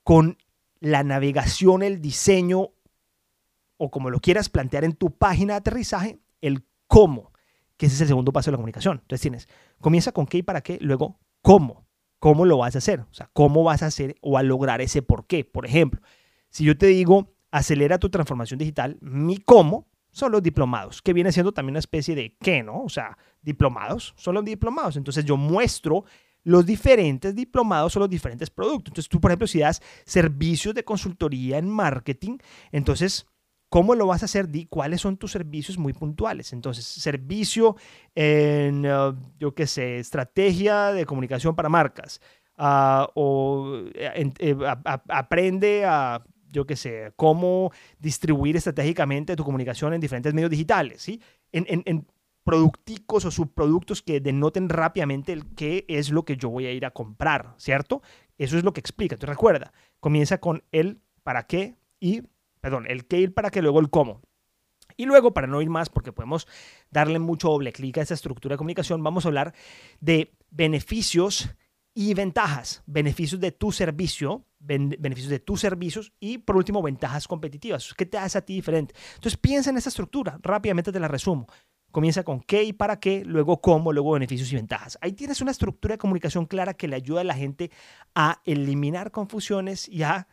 con 0.03 0.39
la 0.81 1.03
navegación, 1.05 1.83
el 1.83 2.00
diseño 2.00 2.71
o 3.84 3.90
como 3.90 4.11
lo 4.11 4.20
quieras 4.20 4.49
plantear 4.49 4.84
en 4.84 4.93
tu 4.93 5.11
página 5.11 5.55
de 5.55 5.58
aterrizaje, 5.58 6.20
el 6.40 6.64
cómo, 6.87 7.32
que 7.76 7.87
ese 7.87 7.96
es 7.96 8.00
el 8.02 8.06
segundo 8.06 8.32
paso 8.32 8.49
de 8.49 8.52
la 8.52 8.58
comunicación. 8.58 8.99
Entonces 9.02 9.20
tienes, 9.20 9.49
comienza 9.81 10.12
con 10.12 10.25
qué 10.25 10.38
y 10.38 10.43
para 10.44 10.61
qué, 10.61 10.79
luego 10.81 11.19
cómo, 11.40 11.84
cómo 12.20 12.44
lo 12.44 12.58
vas 12.58 12.76
a 12.76 12.79
hacer, 12.79 13.00
o 13.00 13.12
sea, 13.12 13.29
cómo 13.32 13.64
vas 13.64 13.82
a 13.82 13.87
hacer 13.87 14.14
o 14.20 14.38
a 14.38 14.44
lograr 14.44 14.81
ese 14.81 15.02
por 15.02 15.26
qué. 15.26 15.44
Por 15.44 15.67
ejemplo, 15.67 16.00
si 16.49 16.62
yo 16.62 16.79
te 16.79 16.87
digo, 16.87 17.34
acelera 17.50 17.99
tu 17.99 18.08
transformación 18.08 18.58
digital, 18.58 18.99
mi 19.00 19.38
cómo 19.38 19.88
son 20.12 20.31
los 20.31 20.44
diplomados, 20.44 21.02
que 21.02 21.12
viene 21.12 21.32
siendo 21.32 21.50
también 21.50 21.73
una 21.73 21.81
especie 21.81 22.14
de 22.14 22.37
qué, 22.40 22.62
¿no? 22.62 22.84
O 22.84 22.88
sea, 22.88 23.19
diplomados 23.40 24.14
son 24.17 24.37
los 24.37 24.44
diplomados. 24.44 24.96
Entonces 24.96 25.25
yo 25.25 25.37
muestro 25.37 26.05
los 26.44 26.65
diferentes 26.65 27.34
diplomados 27.34 27.96
o 27.96 27.98
los 27.98 28.10
diferentes 28.10 28.48
productos. 28.48 28.93
Entonces 28.93 29.08
tú, 29.08 29.20
por 29.20 29.32
ejemplo, 29.32 29.48
si 29.48 29.58
das 29.58 29.82
servicios 30.05 30.72
de 30.72 30.84
consultoría 30.84 31.58
en 31.58 31.69
marketing, 31.69 32.39
entonces 32.70 33.27
¿Cómo 33.72 33.94
lo 33.94 34.06
vas 34.06 34.20
a 34.20 34.26
hacer? 34.26 34.50
Cuáles 34.69 35.00
son 35.00 35.17
tus 35.17 35.32
servicios 35.32 35.79
muy 35.79 35.94
puntuales. 35.94 36.52
Entonces, 36.52 36.84
servicio 36.84 37.74
en, 38.14 38.84
uh, 38.84 39.17
yo 39.38 39.55
qué 39.55 39.67
sé, 39.67 39.96
estrategia 39.96 40.93
de 40.93 41.06
comunicación 41.06 41.56
para 41.56 41.70
marcas. 41.70 42.20
Uh, 42.58 43.06
o 43.14 43.82
eh, 43.94 44.31
eh, 44.41 44.56
aprende 45.08 45.86
a, 45.86 46.22
yo 46.50 46.67
qué 46.67 46.76
sé, 46.76 47.14
cómo 47.17 47.72
distribuir 47.98 48.56
estratégicamente 48.56 49.36
tu 49.36 49.43
comunicación 49.43 49.94
en 49.94 50.02
diferentes 50.02 50.34
medios 50.34 50.50
digitales. 50.50 51.00
¿sí? 51.00 51.22
En, 51.50 51.64
en, 51.67 51.82
en 51.86 52.06
producticos 52.44 53.24
o 53.24 53.31
subproductos 53.31 54.02
que 54.02 54.20
denoten 54.20 54.69
rápidamente 54.69 55.32
el 55.32 55.46
qué 55.55 55.86
es 55.88 56.10
lo 56.10 56.26
que 56.26 56.36
yo 56.36 56.50
voy 56.50 56.67
a 56.67 56.72
ir 56.72 56.84
a 56.84 56.91
comprar, 56.91 57.55
¿cierto? 57.56 58.02
Eso 58.36 58.58
es 58.58 58.64
lo 58.64 58.74
que 58.74 58.81
explica. 58.81 59.14
Entonces 59.14 59.34
recuerda, 59.34 59.72
comienza 59.98 60.36
con 60.36 60.62
el 60.72 61.00
para 61.22 61.46
qué 61.46 61.76
y 62.00 62.24
perdón, 62.63 62.87
el 62.89 63.07
qué 63.07 63.19
ir 63.19 63.35
para 63.35 63.51
que 63.51 63.61
luego 63.61 63.81
el 63.81 63.91
cómo. 63.91 64.23
Y 64.97 65.05
luego, 65.05 65.35
para 65.35 65.47
no 65.47 65.61
ir 65.61 65.69
más, 65.69 65.91
porque 65.91 66.13
podemos 66.13 66.47
darle 66.91 67.19
mucho 67.19 67.49
doble 67.49 67.73
clic 67.73 67.99
a 67.99 68.03
esa 68.03 68.15
estructura 68.15 68.55
de 68.55 68.59
comunicación, 68.59 69.03
vamos 69.03 69.25
a 69.25 69.29
hablar 69.29 69.53
de 70.01 70.33
beneficios 70.51 71.51
y 71.93 72.15
ventajas. 72.15 72.83
Beneficios 72.87 73.41
de 73.41 73.53
tu 73.53 73.73
servicio, 73.73 74.47
beneficios 74.61 75.31
de 75.31 75.41
tus 75.41 75.61
servicios 75.61 76.13
y, 76.21 76.39
por 76.39 76.57
último, 76.57 76.83
ventajas 76.83 77.27
competitivas. 77.27 77.95
¿Qué 77.95 78.07
te 78.07 78.17
hace 78.17 78.39
a 78.39 78.45
ti 78.45 78.55
diferente? 78.55 78.95
Entonces, 79.15 79.37
piensa 79.37 79.71
en 79.71 79.79
esa 79.79 79.89
estructura. 79.89 80.39
Rápidamente 80.41 80.93
te 80.93 81.01
la 81.01 81.09
resumo. 81.09 81.47
Comienza 81.91 82.23
con 82.23 82.41
qué 82.41 82.63
y 82.63 82.73
para 82.73 83.01
qué, 83.01 83.25
luego 83.25 83.61
cómo, 83.61 83.93
luego 83.93 84.13
beneficios 84.13 84.53
y 84.53 84.57
ventajas. 84.57 84.99
Ahí 85.03 85.13
tienes 85.13 85.41
una 85.41 85.51
estructura 85.51 85.95
de 85.95 85.99
comunicación 85.99 86.47
clara 86.47 86.75
que 86.75 86.89
le 86.89 86.97
ayuda 86.97 87.23
a 87.23 87.25
la 87.25 87.35
gente 87.35 87.71
a 88.15 88.41
eliminar 88.45 89.11
confusiones 89.11 89.89
y 89.89 90.03
a 90.05 90.29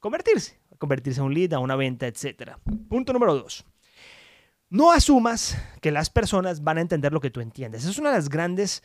convertirse 0.00 0.58
convertirse 0.78 1.20
en 1.20 1.26
un 1.26 1.34
lead, 1.34 1.52
a 1.52 1.58
una 1.58 1.76
venta, 1.76 2.06
etc. 2.06 2.52
Punto 2.88 3.12
número 3.12 3.34
dos. 3.34 3.64
No 4.68 4.90
asumas 4.90 5.56
que 5.80 5.92
las 5.92 6.10
personas 6.10 6.62
van 6.62 6.78
a 6.78 6.80
entender 6.80 7.12
lo 7.12 7.20
que 7.20 7.30
tú 7.30 7.40
entiendes. 7.40 7.84
Es 7.84 7.98
una 7.98 8.10
de 8.10 8.16
las 8.16 8.28
grandes 8.28 8.82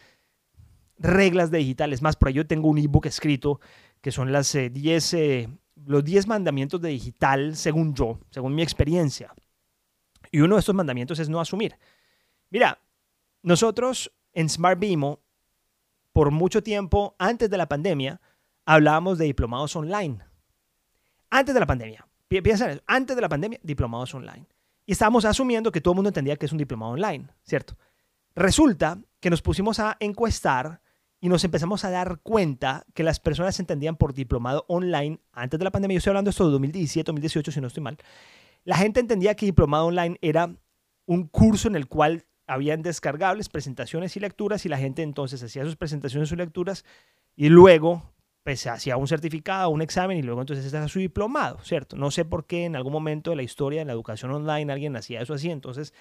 reglas 1.00 1.50
de 1.50 1.58
digital. 1.58 1.92
Es 1.92 2.02
más, 2.02 2.16
por 2.16 2.28
ahí 2.28 2.36
yo 2.36 2.46
tengo 2.46 2.70
un 2.70 2.78
ebook 2.78 3.08
escrito 3.08 3.60
que 4.00 4.12
son 4.12 4.32
las 4.32 4.54
10, 4.54 5.14
eh, 5.14 5.40
eh, 5.40 5.50
los 5.86 6.04
10 6.04 6.28
mandamientos 6.28 6.82
de 6.82 6.90
digital 6.90 7.56
según 7.56 7.96
yo, 7.96 8.20
según 8.30 8.54
mi 8.54 8.62
experiencia. 8.62 9.34
Y 10.32 10.42
uno 10.42 10.56
de 10.56 10.60
estos 10.60 10.76
mandamientos 10.76 11.20
es 11.20 11.30
no 11.30 11.42
asumir. 11.42 11.76
Mira, 12.50 12.80
nosotros 13.42 14.12
en 14.34 14.50
Smart 14.50 14.80
Bimo, 14.80 15.20
por 16.14 16.30
mucho 16.30 16.62
tiempo 16.62 17.16
antes 17.18 17.50
de 17.50 17.58
la 17.58 17.68
pandemia, 17.68 18.22
hablábamos 18.66 19.18
de 19.18 19.26
diplomados 19.26 19.76
online 19.76 20.31
antes 21.32 21.54
de 21.54 21.60
la 21.60 21.66
pandemia. 21.66 22.08
Piensa 22.28 22.66
en 22.66 22.72
eso. 22.72 22.84
Antes 22.86 23.16
de 23.16 23.22
la 23.22 23.30
pandemia, 23.30 23.60
diplomados 23.64 24.14
online. 24.14 24.46
Y 24.86 24.94
estábamos 24.94 25.26
asumiendo 25.26 25.72
que 25.72 25.82
todo 25.82 25.94
el 25.94 25.96
mundo 25.96 26.10
entendía 26.10 26.38
que 26.38 26.46
es 26.46 26.52
un 26.52 26.58
diplomado 26.58 26.94
online, 26.94 27.28
¿cierto? 27.44 27.78
Resulta 28.36 29.00
que 29.20 29.30
nos 29.30 29.42
pusimos 29.42 29.80
a 29.80 29.98
encuestar 30.00 30.82
y 31.20 31.30
nos 31.30 31.44
empezamos 31.44 31.84
a 31.86 31.92
dar 31.92 32.20
cuenta 32.22 32.86
que 32.94 33.04
las 33.04 33.20
personas 33.20 33.60
entendían 33.60 33.96
por 33.96 34.14
diplomado 34.14 34.66
online, 34.68 35.20
antes 35.34 35.60
de 35.60 35.64
la 35.64 35.72
pandemia, 35.72 35.96
yo 35.96 35.98
estoy 36.00 36.12
hablando 36.12 36.30
de 36.30 36.32
esto 36.32 36.46
de 36.46 36.52
2017, 36.52 37.06
2018, 37.06 37.52
si 37.52 37.62
no 37.62 37.68
estoy 37.68 37.84
mal, 37.84 37.98
la 38.64 38.78
gente 38.78 39.00
entendía 39.00 39.36
que 39.36 39.46
diplomado 39.46 39.86
online 39.86 40.18
era 40.22 40.56
un 41.06 41.28
curso 41.28 41.68
en 41.68 41.76
el 41.76 41.88
cual 41.88 42.26
habían 42.48 42.82
descargables, 42.82 43.50
presentaciones 43.50 44.18
y 44.18 44.20
lecturas 44.20 44.66
y 44.66 44.70
la 44.70 44.78
gente 44.78 45.04
entonces 45.04 45.44
hacía 45.44 45.64
sus 45.64 45.76
presentaciones 45.76 46.32
y 46.32 46.36
lecturas 46.36 46.86
y 47.36 47.50
luego 47.50 48.11
pues 48.44 48.66
hacía 48.68 48.98
un 48.98 49.08
certificado, 49.08 49.70
un 49.70 49.82
examen 49.82 50.18
y 50.18 50.22
luego 50.22 50.42
entonces 50.42 50.74
era 50.74 50.88
su 50.88 51.00
diplomado, 51.00 51.60
¿cierto? 51.64 51.96
No 51.96 52.10
sé 52.12 52.26
por 52.26 52.46
qué 52.46 52.66
en 52.66 52.76
algún 52.76 52.94
momento 52.94 53.30
de 53.30 53.36
la 53.36 53.44
historia 53.44 53.82
de 53.82 53.86
la 53.86 53.94
educación 53.94 54.32
online 54.32 54.72
alguien 54.72 54.96
hacía 54.96 55.22
eso 55.22 55.34
así, 55.34 55.52
entonces 55.52 55.94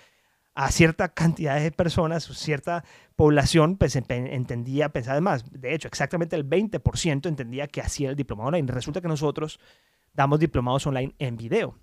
a 0.54 0.70
cierta 0.72 1.14
cantidad 1.14 1.60
de 1.60 1.70
personas, 1.70 2.24
cierta 2.24 2.84
población, 3.14 3.76
pues 3.76 3.94
entendía, 3.94 4.88
pensaba 4.88 5.12
además, 5.12 5.44
de 5.50 5.74
hecho, 5.74 5.86
exactamente 5.86 6.34
el 6.34 6.48
20% 6.48 7.28
entendía 7.28 7.68
que 7.68 7.80
hacía 7.80 8.10
el 8.10 8.16
diplomado 8.16 8.48
online. 8.48 8.70
Resulta 8.72 9.00
que 9.00 9.08
nosotros 9.08 9.60
damos 10.12 10.40
diplomados 10.40 10.86
online 10.86 11.14
en 11.18 11.36
video. 11.36 11.78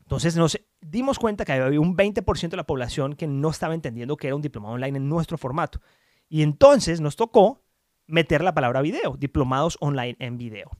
Entonces 0.00 0.34
nos 0.34 0.60
dimos 0.80 1.20
cuenta 1.20 1.44
que 1.44 1.52
había 1.52 1.80
un 1.80 1.96
20% 1.96 2.48
de 2.48 2.56
la 2.56 2.66
población 2.66 3.14
que 3.14 3.28
no 3.28 3.50
estaba 3.50 3.74
entendiendo 3.74 4.16
que 4.16 4.26
era 4.26 4.34
un 4.34 4.42
diplomado 4.42 4.74
online 4.74 4.98
en 4.98 5.08
nuestro 5.08 5.38
formato. 5.38 5.80
Y 6.28 6.42
entonces 6.42 7.00
nos 7.00 7.14
tocó 7.14 7.62
meter 8.10 8.42
la 8.42 8.54
palabra 8.54 8.82
video, 8.82 9.16
diplomados 9.16 9.76
online 9.80 10.16
en 10.18 10.36
video. 10.36 10.70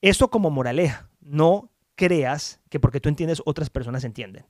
Esto 0.00 0.30
como 0.30 0.50
moraleja, 0.50 1.10
no 1.20 1.70
creas 1.94 2.60
que 2.70 2.80
porque 2.80 3.00
tú 3.00 3.08
entiendes 3.08 3.42
otras 3.44 3.70
personas 3.70 4.04
entienden. 4.04 4.46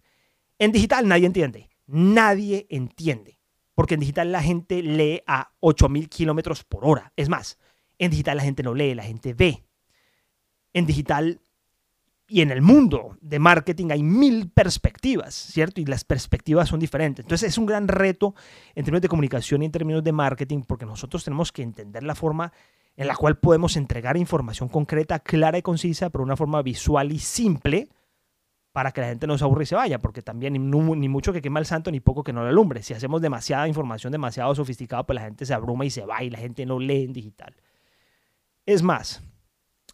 En 0.59 0.73
digital 0.73 1.07
nadie 1.09 1.27
entiende, 1.27 1.69
nadie 1.87 2.67
entiende, 2.71 3.39
porque 3.75 3.95
en 3.95 4.01
digital 4.01 4.33
la 4.33 4.43
gente 4.43 4.83
lee 4.83 5.23
a 5.27 5.53
8000 5.61 6.09
kilómetros 6.09 6.65
por 6.65 6.85
hora. 6.85 7.13
Es 7.17 7.29
más, 7.29 7.59
en 7.99 8.11
digital 8.11 8.37
la 8.37 8.43
gente 8.43 8.63
no 8.63 8.75
lee, 8.75 8.95
la 8.95 9.05
gente 9.05 9.35
ve. 9.35 9.65
En 10.73 10.87
digital 10.87 11.41
y 12.31 12.43
en 12.43 12.51
el 12.51 12.61
mundo 12.61 13.17
de 13.23 13.39
marketing 13.39 13.91
hay 13.91 14.03
mil 14.03 14.51
perspectivas, 14.51 15.35
¿cierto? 15.35 15.81
Y 15.81 15.87
las 15.87 16.05
perspectivas 16.05 16.69
son 16.69 16.79
diferentes. 16.79 17.25
Entonces 17.25 17.49
es 17.49 17.59
un 17.59 17.65
gran 17.65 17.89
reto 17.89 18.35
en 18.75 18.85
términos 18.85 19.03
de 19.03 19.09
comunicación 19.09 19.63
y 19.63 19.65
en 19.65 19.73
términos 19.73 20.05
de 20.05 20.13
marketing 20.13 20.63
porque 20.67 20.85
nosotros 20.85 21.25
tenemos 21.25 21.51
que 21.53 21.63
entender 21.63 22.03
la 22.03 22.15
forma 22.15 22.53
en 22.97 23.07
la 23.07 23.17
cual 23.17 23.39
podemos 23.39 23.77
entregar 23.77 24.17
información 24.19 24.69
concreta, 24.69 25.21
clara 25.21 25.57
y 25.57 25.63
concisa, 25.63 26.11
pero 26.11 26.23
una 26.23 26.37
forma 26.37 26.61
visual 26.63 27.13
y 27.13 27.19
simple 27.19 27.89
para 28.73 28.93
que 28.93 29.01
la 29.01 29.09
gente 29.09 29.27
no 29.27 29.39
se 29.39 29.45
aburra 29.45 29.63
y 29.63 29.67
se 29.67 29.75
vaya, 29.75 29.99
porque 29.99 30.21
también 30.21 30.53
ni, 30.53 31.09
mucho 31.09 31.33
que 31.33 31.41
quema 31.41 31.61
el 31.61 31.67
santo 31.67 31.91
ni 31.91 32.01
poco 32.01 32.23
que 32.23 32.35
no 32.35 32.43
le 32.43 32.51
alumbre. 32.51 32.83
Si 32.83 32.93
hacemos 32.93 33.23
demasiada 33.23 33.67
información 33.67 34.13
demasiado 34.13 34.55
sofisticada, 34.55 35.05
pues 35.07 35.15
la 35.15 35.23
gente 35.23 35.47
se 35.47 35.55
abruma 35.55 35.87
y 35.87 35.91
se 35.91 36.05
va 36.05 36.23
y 36.23 36.31
la 36.31 36.39
gente 36.39 36.67
no 36.67 36.79
lee 36.79 37.05
en 37.05 37.13
digital. 37.15 37.57
Es 38.67 38.83
más, 38.83 39.23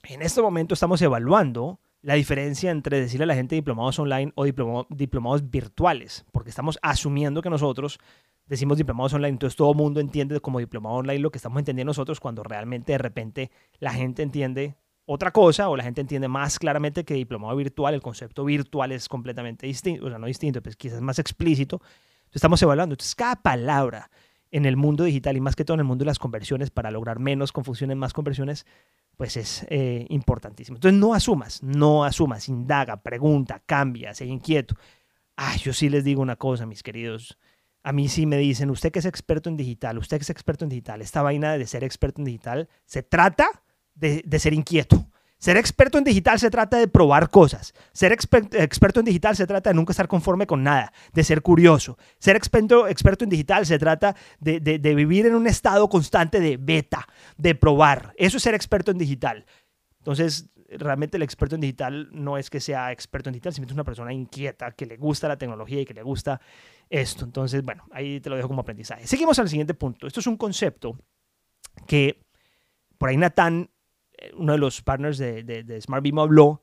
en 0.09 0.23
este 0.23 0.43
momento 0.43 0.75
estamos 0.75 1.01
evaluando 1.01 1.79
la 2.05 2.15
diferencia 2.15 2.71
entre 2.71 3.01
decirle 3.01 3.25
a 3.25 3.27
la 3.29 3.35
gente 3.35 3.55
diplomados 3.55 3.99
online 3.99 4.31
o 4.35 4.45
diplomados 4.45 5.51
virtuales, 5.51 6.27
porque 6.33 6.51
estamos 6.51 6.79
asumiendo 6.83 7.41
que 7.41 7.49
nosotros 7.49 7.99
decimos 8.45 8.77
diplomados 8.77 9.15
online, 9.15 9.31
entonces 9.31 9.57
todo 9.57 9.71
el 9.71 9.79
mundo 9.79 10.01
entiende 10.01 10.39
como 10.41 10.59
diplomado 10.59 10.97
online 10.97 11.21
lo 11.21 11.31
que 11.31 11.39
estamos 11.39 11.59
entendiendo 11.61 11.89
nosotros 11.89 12.21
cuando 12.21 12.43
realmente 12.43 12.93
de 12.93 12.99
repente 12.99 13.51
la 13.79 13.95
gente 13.95 14.23
entiende 14.23 14.77
otra 15.07 15.31
cosa 15.31 15.71
o 15.71 15.79
la 15.79 15.83
gente 15.83 16.03
entiende 16.03 16.29
más 16.29 16.59
claramente 16.59 17.05
que 17.05 17.15
diplomado 17.15 17.57
virtual, 17.57 17.95
el 17.95 18.03
concepto 18.03 18.45
virtual 18.45 18.93
es 18.93 19.09
completamente 19.09 19.67
distinto, 19.67 20.05
o 20.05 20.11
sea, 20.11 20.19
no 20.19 20.27
distinto, 20.27 20.63
pues 20.63 20.77
quizás 20.77 21.01
más 21.01 21.19
explícito. 21.19 21.77
Entonces 21.77 22.35
estamos 22.35 22.61
evaluando. 22.61 22.93
Entonces 22.93 23.15
cada 23.15 23.37
palabra 23.37 24.11
en 24.51 24.67
el 24.67 24.77
mundo 24.77 25.05
digital 25.05 25.39
y 25.39 25.41
más 25.41 25.57
que 25.57 25.65
todo 25.65 25.77
en 25.77 25.81
el 25.81 25.87
mundo 25.87 26.05
de 26.05 26.11
las 26.11 26.19
conversiones 26.19 26.71
para 26.71 26.91
lograr 26.91 27.19
menos 27.19 27.51
confusiones, 27.51 27.97
más 27.97 28.13
conversiones, 28.13 28.67
pues 29.17 29.37
es 29.37 29.67
eh, 29.69 30.07
importantísimo. 30.09 30.77
Entonces 30.77 30.99
no 30.99 31.15
asumas, 31.15 31.63
no 31.63 32.05
asumas, 32.05 32.49
indaga, 32.49 33.03
pregunta, 33.03 33.63
cambia, 33.65 34.15
sé 34.15 34.27
inquieto. 34.27 34.75
Ay, 35.37 35.59
yo 35.59 35.73
sí 35.73 35.89
les 35.89 36.05
digo 36.05 36.23
una 36.23 36.37
cosa, 36.37 36.67
mis 36.67 36.83
queridos. 36.83 37.39
A 37.83 37.93
mí 37.93 38.09
sí 38.09 38.27
me 38.27 38.39
dicen, 38.39 38.71
usted 38.71 38.93
que 38.93 39.01
es 39.01 39.05
experto 39.05 39.49
en 39.49 39.57
digital, 39.57 39.99
usted 39.99 40.17
que 40.19 40.23
es 40.23 40.31
experto 40.31 40.65
en 40.65 40.71
digital, 40.71 41.03
esta 41.03 41.23
vaina 41.23 41.59
de 41.59 41.67
ser 41.67 41.85
experto 41.85 42.21
en 42.21 42.25
digital 42.25 42.69
se 42.87 43.03
trata 43.03 43.63
de, 43.95 44.23
de 44.25 44.39
ser 44.39 44.55
inquieto. 44.55 45.07
Ser 45.45 45.59
experto 45.59 45.99
en 45.99 46.05
digital 46.05 46.39
se 46.41 46.49
trata 46.49 46.79
de 46.79 46.89
probar 46.89 47.29
cosas. 47.29 47.75
Ser 47.93 48.13
experto 48.13 49.01
en 49.01 49.05
digital 49.05 49.37
se 49.37 49.47
trata 49.47 49.69
de 49.69 49.75
nunca 49.75 49.93
estar 49.93 50.09
conforme 50.09 50.47
con 50.47 50.63
nada, 50.63 50.91
de 51.13 51.23
ser 51.23 51.43
curioso. 51.43 51.99
Ser 52.19 52.35
experto, 52.35 52.89
experto 52.89 53.25
en 53.25 53.29
digital 53.29 53.67
se 53.67 53.79
trata 53.79 54.17
de, 54.41 54.79
vivir 54.97 55.27
en 55.27 55.35
un 55.35 55.47
estado 55.47 55.91
constante 55.91 56.41
de 56.41 56.57
beta, 56.57 57.07
de 57.37 57.55
probar. 57.55 58.15
Eso 58.17 58.39
es 58.39 58.43
ser 58.43 58.55
experto 58.55 58.91
en 58.91 58.97
digital. 58.97 59.45
Entonces, 59.99 60.49
realmente 60.79 61.19
el 61.19 61.23
experto 61.23 61.57
en 61.57 61.61
digital 61.61 62.09
no 62.11 62.39
es 62.39 62.49
que 62.49 62.59
sea 62.59 62.91
experto 62.91 63.29
en 63.29 63.35
digital, 63.35 63.53
sino 63.53 63.67
es 63.67 63.73
una 63.75 63.85
persona 63.85 64.15
inquieta, 64.15 64.71
que 64.71 64.87
le 64.87 64.97
gusta 64.97 65.29
la 65.29 65.37
tecnología 65.37 65.83
y 65.83 65.85
que 65.85 65.93
le 65.93 66.03
gusta 66.03 66.41
esto. 66.89 67.27
Entonces, 67.27 67.63
bueno, 67.63 67.85
ahí 67.93 68.19
te 68.19 68.31
lo 68.31 68.37
dejo 68.37 68.49
como 68.49 68.63
aprendizaje. 68.63 69.07
Seguimos 69.07 69.39
al 69.39 69.51
siguiente 69.51 69.75
punto. 69.75 70.07
Esto 70.07 70.21
es 70.21 70.27
un 70.27 70.39
concepto 70.39 70.99
que 71.87 72.25
por 72.97 73.11
ahí 73.11 73.19
Natán 73.19 73.69
uno 74.37 74.53
de 74.53 74.59
los 74.59 74.83
partners 74.83 75.19
de, 75.19 75.43
de, 75.43 75.81
Smart 75.81 76.03
Beam 76.03 76.19
habló 76.19 76.63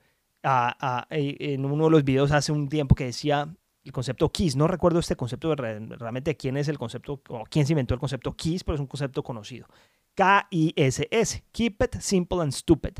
en 1.09 1.65
uno 1.65 1.85
de 1.85 1.91
los 1.91 2.03
videos 2.03 2.31
hace 2.31 2.51
un 2.51 2.69
tiempo 2.69 2.95
que 2.95 3.05
decía 3.05 3.53
el 3.83 3.91
concepto 3.91 4.31
KISS. 4.31 4.55
No 4.55 4.67
recuerdo 4.67 4.99
este 4.99 5.15
concepto 5.15 5.55
realmente 5.55 6.35
quién 6.37 6.57
es 6.57 6.67
el 6.67 6.77
concepto 6.77 7.21
o 7.29 7.43
quién 7.49 7.65
se 7.65 7.73
inventó 7.73 7.93
el 7.93 7.99
concepto 7.99 8.35
KISS, 8.35 8.63
pero 8.63 8.75
es 8.75 8.81
un 8.81 8.87
concepto 8.87 9.23
conocido. 9.23 9.67
K-I-S-S. 10.15 11.43
Keep 11.51 11.83
it 11.83 11.95
simple 11.99 12.41
and 12.41 12.51
stupid. 12.51 12.97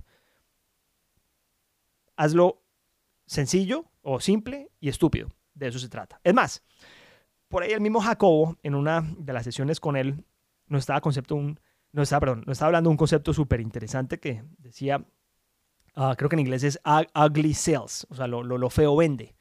Hazlo 2.16 2.62
sencillo 3.26 3.86
o 4.02 4.20
simple 4.20 4.72
y 4.80 4.90
estúpido. 4.90 5.30
De 5.54 5.68
eso 5.68 5.80
se 5.80 5.90
trata. 5.90 6.20
Es 6.24 6.34
más, 6.34 6.64
por 7.48 7.64
ahí 7.64 7.72
el 7.72 7.82
mismo 7.82 8.00
Jacobo, 8.00 8.58
en 8.64 8.76
una 8.76 9.02
de 9.18 9.34
las 9.34 9.44
sesiones 9.44 9.80
con 9.80 9.98
él, 9.98 10.24
nos 10.68 10.80
estaba 10.80 11.02
concepto 11.02 11.36
un, 11.36 11.60
no 11.94 12.04
estaba, 12.04 12.22
perdón, 12.22 12.44
no 12.46 12.54
estaba 12.54 12.68
hablando 12.68 12.90
de 12.90 12.92
un 12.92 12.98
concepto 12.98 13.34
súper 13.34 13.62
interesante 13.62 14.20
que 14.20 14.44
decía, 14.58 15.06
ah, 15.96 16.16
creo 16.18 16.30
que 16.30 16.36
en 16.36 16.42
inglés 16.42 16.64
es 16.64 16.80
ugly 17.16 17.54
sales, 17.54 18.08
o 18.10 18.16
sea, 18.16 18.28
lo, 18.28 18.44
lo, 18.44 18.70
feo 18.70 18.96
vende. 18.96 19.36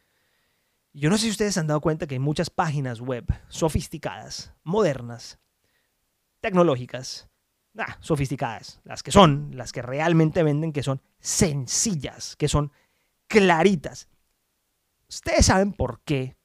Yo 0.92 1.08
no 1.08 1.16
sé 1.16 1.24
si 1.24 1.30
ustedes 1.30 1.56
han 1.58 1.68
dado 1.68 1.80
cuenta 1.80 2.06
que 2.06 2.16
hay 2.16 2.18
muchas 2.18 2.50
páginas 2.50 3.00
web 3.00 3.24
sofisticadas, 3.48 4.52
modernas, 4.64 5.38
tecnológicas, 6.40 7.28
sofisticadas, 8.00 8.80
las 8.84 9.02
que 9.02 9.12
son, 9.12 9.52
las 9.54 9.72
que 9.72 9.82
realmente 9.82 10.42
venden, 10.42 10.72
que 10.72 10.82
son 10.82 11.00
sencillas, 11.20 12.34
que 12.36 12.48
son 12.48 12.72
claritas. 13.28 14.08
Ustedes 15.08 15.46
saben 15.46 15.72
por 15.72 16.00
qué, 16.02 16.36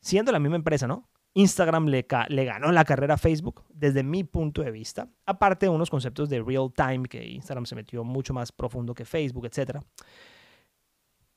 siendo 0.00 0.32
la 0.32 0.38
misma 0.38 0.56
empresa, 0.56 0.86
¿no? 0.86 1.08
Instagram 1.36 1.88
le, 1.88 2.06
ganó 2.46 2.72
la 2.72 2.86
carrera 2.86 3.14
a 3.14 3.18
Facebook 3.18 3.62
desde 3.68 4.02
mi 4.02 4.24
punto 4.24 4.62
de 4.62 4.70
vista, 4.70 5.06
aparte 5.26 5.66
de 5.66 5.70
unos 5.70 5.90
conceptos 5.90 6.30
de 6.30 6.42
real 6.42 6.72
time 6.74 7.06
que 7.06 7.22
Instagram 7.26 7.66
se 7.66 7.74
metió 7.74 8.04
mucho 8.04 8.32
más 8.32 8.50
profundo 8.52 8.94
que 8.94 9.04
Facebook, 9.04 9.44
etc. 9.44 9.80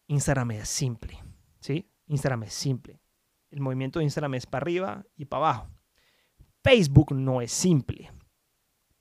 Instagram 0.07 0.51
es 0.51 0.69
simple, 0.69 1.21
¿sí? 1.59 1.85
Instagram 2.07 2.43
es 2.43 2.53
simple. 2.53 3.01
El 3.51 3.59
movimiento 3.59 3.99
de 3.99 4.05
Instagram 4.05 4.35
es 4.35 4.45
para 4.45 4.63
arriba 4.63 5.05
y 5.17 5.25
para 5.25 5.43
abajo. 5.43 5.69
Facebook 6.63 7.13
no 7.13 7.41
es 7.41 7.51
simple. 7.51 8.09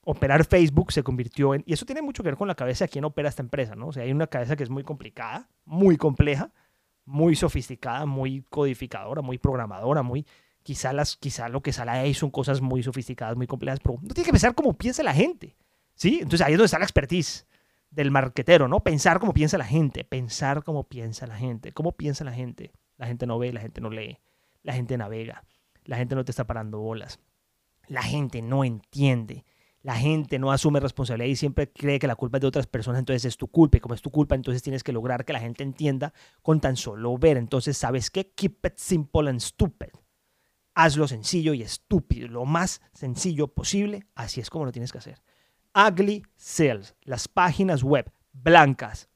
Operar 0.01 0.45
Facebook 0.47 0.91
se 0.91 1.05
convirtió 1.05 1.55
en... 1.55 1.63
Y 1.65 1.75
eso 1.75 1.87
tiene 1.87 2.03
mucho 2.03 2.25
que 2.25 2.31
ver 2.31 2.37
con 2.37 2.49
la 2.49 2.57
cabeza 2.57 2.87
de 2.87 2.89
quién 2.89 3.05
opera 3.05 3.29
esta 3.29 3.43
empresa, 3.43 3.77
¿no? 3.77 3.89
O 3.89 3.93
sea, 3.93 4.03
hay 4.03 4.11
una 4.11 4.27
cabeza 4.27 4.57
que 4.57 4.65
es 4.65 4.71
muy 4.71 4.83
complicada, 4.83 5.49
muy 5.65 5.97
compleja, 5.97 6.51
muy 7.05 7.37
sofisticada, 7.37 8.05
muy 8.05 8.43
codificadora, 8.51 9.23
muy 9.23 9.39
programadora, 9.39 10.03
muy 10.03 10.27
Quizá, 10.69 10.93
las, 10.93 11.17
quizá 11.17 11.49
lo 11.49 11.63
que 11.63 11.73
sale 11.73 11.93
ahí 11.93 12.13
son 12.13 12.31
cosas 12.31 12.61
muy 12.61 12.83
sofisticadas, 12.83 13.39
muy 13.39 13.47
complejas, 13.47 13.81
pero 13.83 13.95
no 14.03 14.13
tiene 14.13 14.27
que 14.27 14.33
pensar 14.33 14.55
como 14.55 14.75
piensa 14.75 15.03
la 15.03 15.15
gente. 15.15 15.57
¿sí? 15.95 16.19
Entonces 16.21 16.43
ahí 16.43 16.53
es 16.53 16.59
donde 16.59 16.67
está 16.67 16.79
la 16.79 16.85
expertise 16.85 17.47
del 17.91 18.11
marquetero, 18.11 18.69
¿no? 18.69 18.81
Pensar 18.81 19.19
como 19.19 19.33
piensa 19.33 19.57
la 19.57 19.65
gente, 19.65 20.05
pensar 20.05 20.63
como 20.63 20.85
piensa 20.85 21.27
la 21.27 21.39
gente. 21.39 21.73
¿Cómo 21.73 21.93
piensa 21.93 22.23
la 22.23 22.35
gente? 22.35 22.71
La 22.99 23.07
gente 23.07 23.27
no 23.27 23.39
ve, 23.39 23.51
la 23.51 23.61
gente 23.63 23.81
no 23.81 23.89
lee, 23.89 24.19
la 24.63 24.75
gente 24.75 24.99
navega, 24.99 25.43
la 25.85 25.97
gente 25.97 26.15
no 26.15 26.23
te 26.23 26.33
está 26.33 26.47
parando 26.47 26.81
bolas, 26.81 27.19
la 27.87 28.03
gente 28.03 28.43
no 28.43 28.63
entiende, 28.63 29.47
la 29.81 29.95
gente 29.95 30.39
no 30.39 30.53
asume 30.53 30.81
responsabilidad 30.81 31.31
y 31.31 31.37
siempre 31.37 31.73
cree 31.73 31.99
que 31.99 32.07
la 32.07 32.15
culpa 32.15 32.37
es 32.37 32.43
de 32.43 32.49
otras 32.49 32.67
personas, 32.67 32.99
entonces 32.99 33.25
es 33.25 33.39
tu 33.39 33.49
culpa 33.49 33.79
y 33.79 33.81
como 33.81 33.95
es 33.95 34.03
tu 34.03 34.11
culpa, 34.11 34.35
entonces 34.35 34.63
tienes 34.63 34.85
que 34.85 34.93
lograr 34.93 35.25
que 35.25 35.33
la 35.33 35.41
gente 35.41 35.63
entienda 35.63 36.13
con 36.43 36.61
tan 36.61 36.77
solo 36.77 37.17
ver. 37.17 37.39
Entonces, 37.39 37.79
¿sabes 37.79 38.11
qué? 38.11 38.31
Keep 38.35 38.67
it 38.67 38.77
simple 38.77 39.31
and 39.31 39.41
stupid 39.41 39.98
hazlo 40.79 41.09
sencillo 41.09 41.55
y 41.55 41.63
estúpido, 41.63 42.29
lo 42.29 42.45
más 42.45 42.81
sencillo 42.93 43.49
posible, 43.49 44.07
así 44.15 44.41
es 44.41 44.49
como 44.49 44.65
lo 44.65 44.71
tienes 44.71 44.93
que 44.93 44.99
hacer. 44.99 45.21
Ugly 45.75 46.25
Sales, 46.37 46.95
las 47.03 47.27
páginas 47.27 47.83
web 47.83 48.09
blancas, 48.33 49.09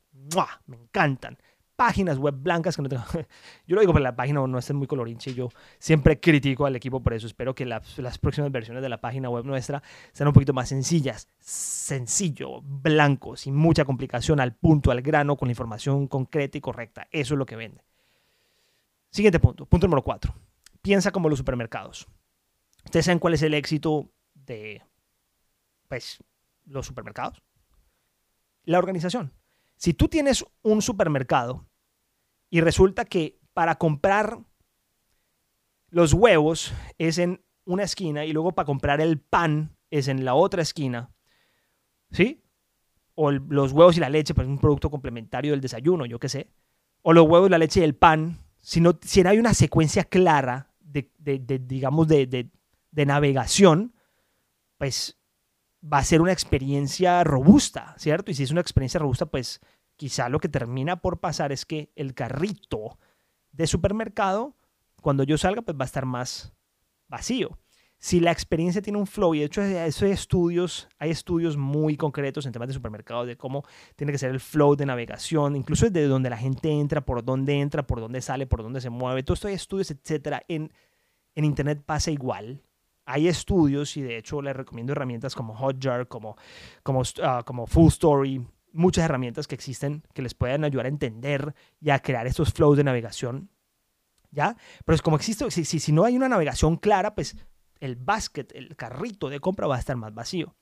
me 0.66 0.76
encantan. 0.76 1.38
páginas 1.76 2.18
web 2.18 2.34
blancas 2.36 2.74
que 2.74 2.82
no 2.82 2.88
tengo. 2.88 3.04
Yo 3.66 3.76
lo 3.76 3.80
digo 3.80 3.92
porque 3.92 4.02
la 4.02 4.16
página 4.16 4.44
no 4.44 4.58
es 4.58 4.72
muy 4.72 4.88
colorinche. 4.88 5.34
Yo 5.34 5.50
siempre 5.78 6.18
critico 6.18 6.66
al 6.66 6.74
equipo 6.74 7.00
por 7.00 7.14
eso. 7.14 7.28
Espero 7.28 7.54
que 7.54 7.64
las, 7.64 7.96
las 7.98 8.18
próximas 8.18 8.50
versiones 8.50 8.82
de 8.82 8.88
la 8.88 9.00
página 9.00 9.30
web 9.30 9.44
nuestra 9.44 9.82
sean 10.12 10.28
un 10.28 10.32
poquito 10.32 10.52
más 10.52 10.68
sencillas. 10.68 11.28
Sencillo, 11.38 12.60
blanco, 12.60 13.36
sin 13.36 13.54
mucha 13.54 13.84
complicación, 13.84 14.40
al 14.40 14.54
punto, 14.54 14.90
al 14.90 15.00
grano, 15.00 15.36
con 15.36 15.46
la 15.46 15.52
información 15.52 16.08
concreta 16.08 16.58
y 16.58 16.60
correcta. 16.60 17.06
Eso 17.10 17.34
es 17.34 17.38
lo 17.38 17.46
que 17.46 17.56
vende. 17.56 17.84
Siguiente 19.10 19.38
punto. 19.40 19.64
Punto 19.66 19.86
número 19.86 20.02
cuatro. 20.02 20.34
Piensa 20.82 21.12
como 21.12 21.28
los 21.28 21.38
supermercados. 21.38 22.08
¿Ustedes 22.84 23.06
saben 23.06 23.20
cuál 23.20 23.34
es 23.34 23.42
el 23.42 23.54
éxito 23.54 24.12
de 24.34 24.82
pues, 25.88 26.18
los 26.64 26.86
supermercados? 26.86 27.40
La 28.64 28.78
organización. 28.78 29.32
Si 29.76 29.94
tú 29.94 30.08
tienes 30.08 30.44
un 30.62 30.82
supermercado 30.82 31.66
y 32.50 32.60
resulta 32.60 33.04
que 33.04 33.38
para 33.52 33.76
comprar 33.76 34.38
los 35.88 36.12
huevos 36.12 36.72
es 36.98 37.18
en 37.18 37.44
una 37.64 37.84
esquina 37.84 38.24
y 38.24 38.32
luego 38.32 38.52
para 38.52 38.66
comprar 38.66 39.00
el 39.00 39.20
pan 39.20 39.76
es 39.90 40.08
en 40.08 40.24
la 40.24 40.34
otra 40.34 40.62
esquina, 40.62 41.12
¿sí? 42.10 42.42
O 43.14 43.30
los 43.30 43.72
huevos 43.72 43.96
y 43.96 44.00
la 44.00 44.08
leche, 44.08 44.34
pues 44.34 44.46
un 44.46 44.58
producto 44.58 44.90
complementario 44.90 45.52
del 45.52 45.60
desayuno, 45.60 46.06
yo 46.06 46.18
qué 46.18 46.28
sé. 46.28 46.50
O 47.02 47.12
los 47.12 47.28
huevos, 47.28 47.50
la 47.50 47.58
leche 47.58 47.80
y 47.80 47.84
el 47.84 47.94
pan. 47.94 48.38
Si 48.60 48.80
no, 48.80 48.98
si 49.02 49.22
no 49.22 49.30
hay 49.30 49.38
una 49.38 49.54
secuencia 49.54 50.04
clara 50.04 50.71
de, 50.92 51.62
digamos, 51.66 52.08
de, 52.08 52.50
de 52.90 53.06
navegación, 53.06 53.94
pues 54.78 55.18
va 55.82 55.98
a 55.98 56.04
ser 56.04 56.20
una 56.20 56.32
experiencia 56.32 57.24
robusta, 57.24 57.94
¿cierto? 57.98 58.30
Y 58.30 58.34
si 58.34 58.44
es 58.44 58.50
una 58.50 58.60
experiencia 58.60 59.00
robusta, 59.00 59.26
pues 59.26 59.60
quizá 59.96 60.28
lo 60.28 60.38
que 60.38 60.48
termina 60.48 61.00
por 61.00 61.20
pasar 61.20 61.52
es 61.52 61.66
que 61.66 61.92
el 61.96 62.14
carrito 62.14 62.98
de 63.52 63.66
supermercado, 63.66 64.56
cuando 65.00 65.24
yo 65.24 65.38
salga, 65.38 65.62
pues 65.62 65.76
va 65.76 65.82
a 65.82 65.86
estar 65.86 66.06
más 66.06 66.52
vacío. 67.08 67.58
Si 68.02 68.18
la 68.18 68.32
experiencia 68.32 68.82
tiene 68.82 68.98
un 68.98 69.06
flow, 69.06 69.32
y 69.32 69.38
de 69.38 69.44
hecho 69.44 69.62
eso 69.62 70.06
hay 70.06 70.10
estudios, 70.10 70.88
hay 70.98 71.10
estudios 71.10 71.56
muy 71.56 71.96
concretos 71.96 72.44
en 72.46 72.52
temas 72.52 72.66
de 72.66 72.74
supermercados 72.74 73.28
de 73.28 73.36
cómo 73.36 73.62
tiene 73.94 74.10
que 74.10 74.18
ser 74.18 74.32
el 74.32 74.40
flow 74.40 74.74
de 74.74 74.86
navegación, 74.86 75.54
incluso 75.54 75.88
desde 75.88 76.08
donde 76.08 76.28
la 76.28 76.36
gente 76.36 76.68
entra, 76.68 77.02
por 77.02 77.24
dónde 77.24 77.60
entra, 77.60 77.86
por 77.86 78.00
dónde 78.00 78.20
sale, 78.20 78.48
por 78.48 78.60
dónde 78.60 78.80
se 78.80 78.90
mueve, 78.90 79.22
todo 79.22 79.34
esto 79.34 79.46
hay 79.46 79.54
estudios, 79.54 79.92
etcétera. 79.92 80.42
En, 80.48 80.72
en 81.36 81.44
Internet 81.44 81.84
pasa 81.86 82.10
igual 82.10 82.60
hay 83.04 83.28
estudios 83.28 83.96
y 83.96 84.02
de 84.02 84.16
hecho 84.16 84.42
les 84.42 84.56
recomiendo 84.56 84.92
herramientas 84.92 85.36
como 85.36 85.54
Hotjar, 85.54 86.08
como, 86.08 86.36
como, 86.82 87.02
ah, 87.22 87.42
como 87.46 87.68
Full 87.68 87.88
Story, 87.88 88.44
muchas 88.72 89.04
herramientas 89.04 89.46
que 89.46 89.54
existen 89.54 90.02
que 90.12 90.22
les 90.22 90.34
pueden 90.34 90.64
ayudar 90.64 90.86
a 90.86 90.88
entender 90.88 91.54
y 91.80 91.90
a 91.90 92.00
crear 92.00 92.26
estos 92.26 92.52
flows 92.52 92.76
de 92.76 92.84
navegación. 92.84 93.48
¿Ya? 94.32 94.56
Pero 94.84 94.96
es 94.96 95.02
como 95.02 95.16
existe, 95.16 95.48
si, 95.52 95.64
si, 95.64 95.78
si 95.78 95.92
no 95.92 96.04
hay 96.04 96.16
una 96.16 96.28
navegación 96.28 96.76
clara, 96.76 97.14
pues 97.14 97.36
el 97.82 97.96
basket, 97.96 98.46
el 98.54 98.76
carrito 98.76 99.28
de 99.28 99.40
compra 99.40 99.66
va 99.66 99.76
a 99.76 99.80
estar 99.80 99.96
más 99.96 100.14
vacío. 100.14 100.54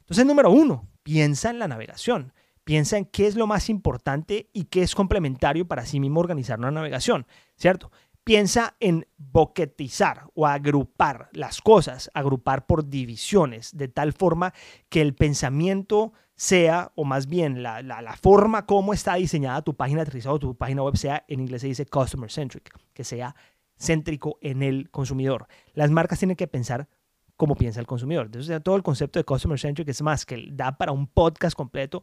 Entonces, 0.00 0.24
número 0.24 0.50
uno, 0.50 0.88
piensa 1.02 1.50
en 1.50 1.58
la 1.58 1.68
navegación. 1.68 2.32
Piensa 2.64 2.98
en 2.98 3.04
qué 3.04 3.26
es 3.26 3.36
lo 3.36 3.46
más 3.46 3.68
importante 3.68 4.50
y 4.52 4.64
qué 4.64 4.82
es 4.82 4.94
complementario 4.94 5.68
para 5.68 5.86
sí 5.86 6.00
mismo 6.00 6.20
organizar 6.20 6.58
una 6.58 6.72
navegación, 6.72 7.26
¿cierto? 7.56 7.92
piensa 8.26 8.74
en 8.80 9.06
boquetizar 9.18 10.24
o 10.34 10.48
agrupar 10.48 11.28
las 11.32 11.62
cosas, 11.62 12.10
agrupar 12.12 12.66
por 12.66 12.88
divisiones, 12.88 13.70
de 13.76 13.86
tal 13.86 14.12
forma 14.12 14.52
que 14.88 15.00
el 15.00 15.14
pensamiento 15.14 16.12
sea, 16.34 16.90
o 16.96 17.04
más 17.04 17.28
bien 17.28 17.62
la, 17.62 18.18
forma 18.20 18.66
como 18.66 18.92
está 18.92 19.14
diseñada 19.14 19.62
tu 19.62 19.76
página 19.76 20.02
aterrizada 20.02 20.34
o 20.34 20.38
tu 20.40 20.56
página 20.56 20.82
web 20.82 20.96
sea, 20.96 21.24
en 21.28 21.38
inglés 21.38 21.60
se 21.60 21.68
dice 21.68 21.86
customer 21.86 22.28
centric, 22.28 22.76
que 22.92 23.04
sea 23.04 23.36
céntrico 23.78 24.38
en 24.40 24.62
el 24.62 24.90
consumidor. 24.90 25.46
Las 25.74 25.90
marcas 25.90 26.18
tienen 26.18 26.36
que 26.36 26.46
pensar 26.46 26.88
como 27.36 27.54
piensa 27.54 27.80
el 27.80 27.86
consumidor. 27.86 28.26
Entonces, 28.26 28.62
todo 28.62 28.76
el 28.76 28.82
concepto 28.82 29.18
de 29.18 29.24
customer 29.24 29.58
centric 29.58 29.88
es 29.88 30.00
más 30.02 30.24
que 30.24 30.48
da 30.52 30.78
para 30.78 30.92
un 30.92 31.06
podcast 31.06 31.56
completo. 31.56 32.02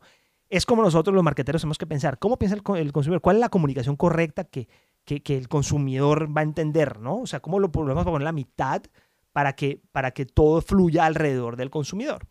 Es 0.50 0.66
como 0.66 0.84
nosotros 0.84 1.16
los 1.16 1.24
marqueteros 1.24 1.62
tenemos 1.62 1.80
que 1.80 1.88
pensar, 1.88 2.20
¿cómo 2.20 2.38
piensa 2.38 2.56
el, 2.56 2.62
consumidor? 2.62 3.22
¿Cuál 3.22 3.38
es 3.38 3.40
la 3.40 3.50
comunicación 3.50 3.96
correcta 3.96 4.44
que 4.44 4.68
que, 5.06 5.38
el 5.38 5.48
consumidor 5.48 6.36
va 6.36 6.42
a 6.42 6.46
entender, 6.46 7.00
¿no? 7.00 7.20
O 7.20 7.28
sea, 7.28 7.40
cómo 7.40 7.60
lo 7.60 7.72
podemos 7.72 8.04
poner 8.04 8.22
la 8.22 8.32
mitad 8.32 8.82
para 9.32 9.54
que, 9.54 9.82
para 9.92 10.12
que 10.12 10.26
todo 10.26 10.62
fluya 10.62 11.06
alrededor 11.06 11.58
del 11.58 11.70
consumidor. 11.70 12.28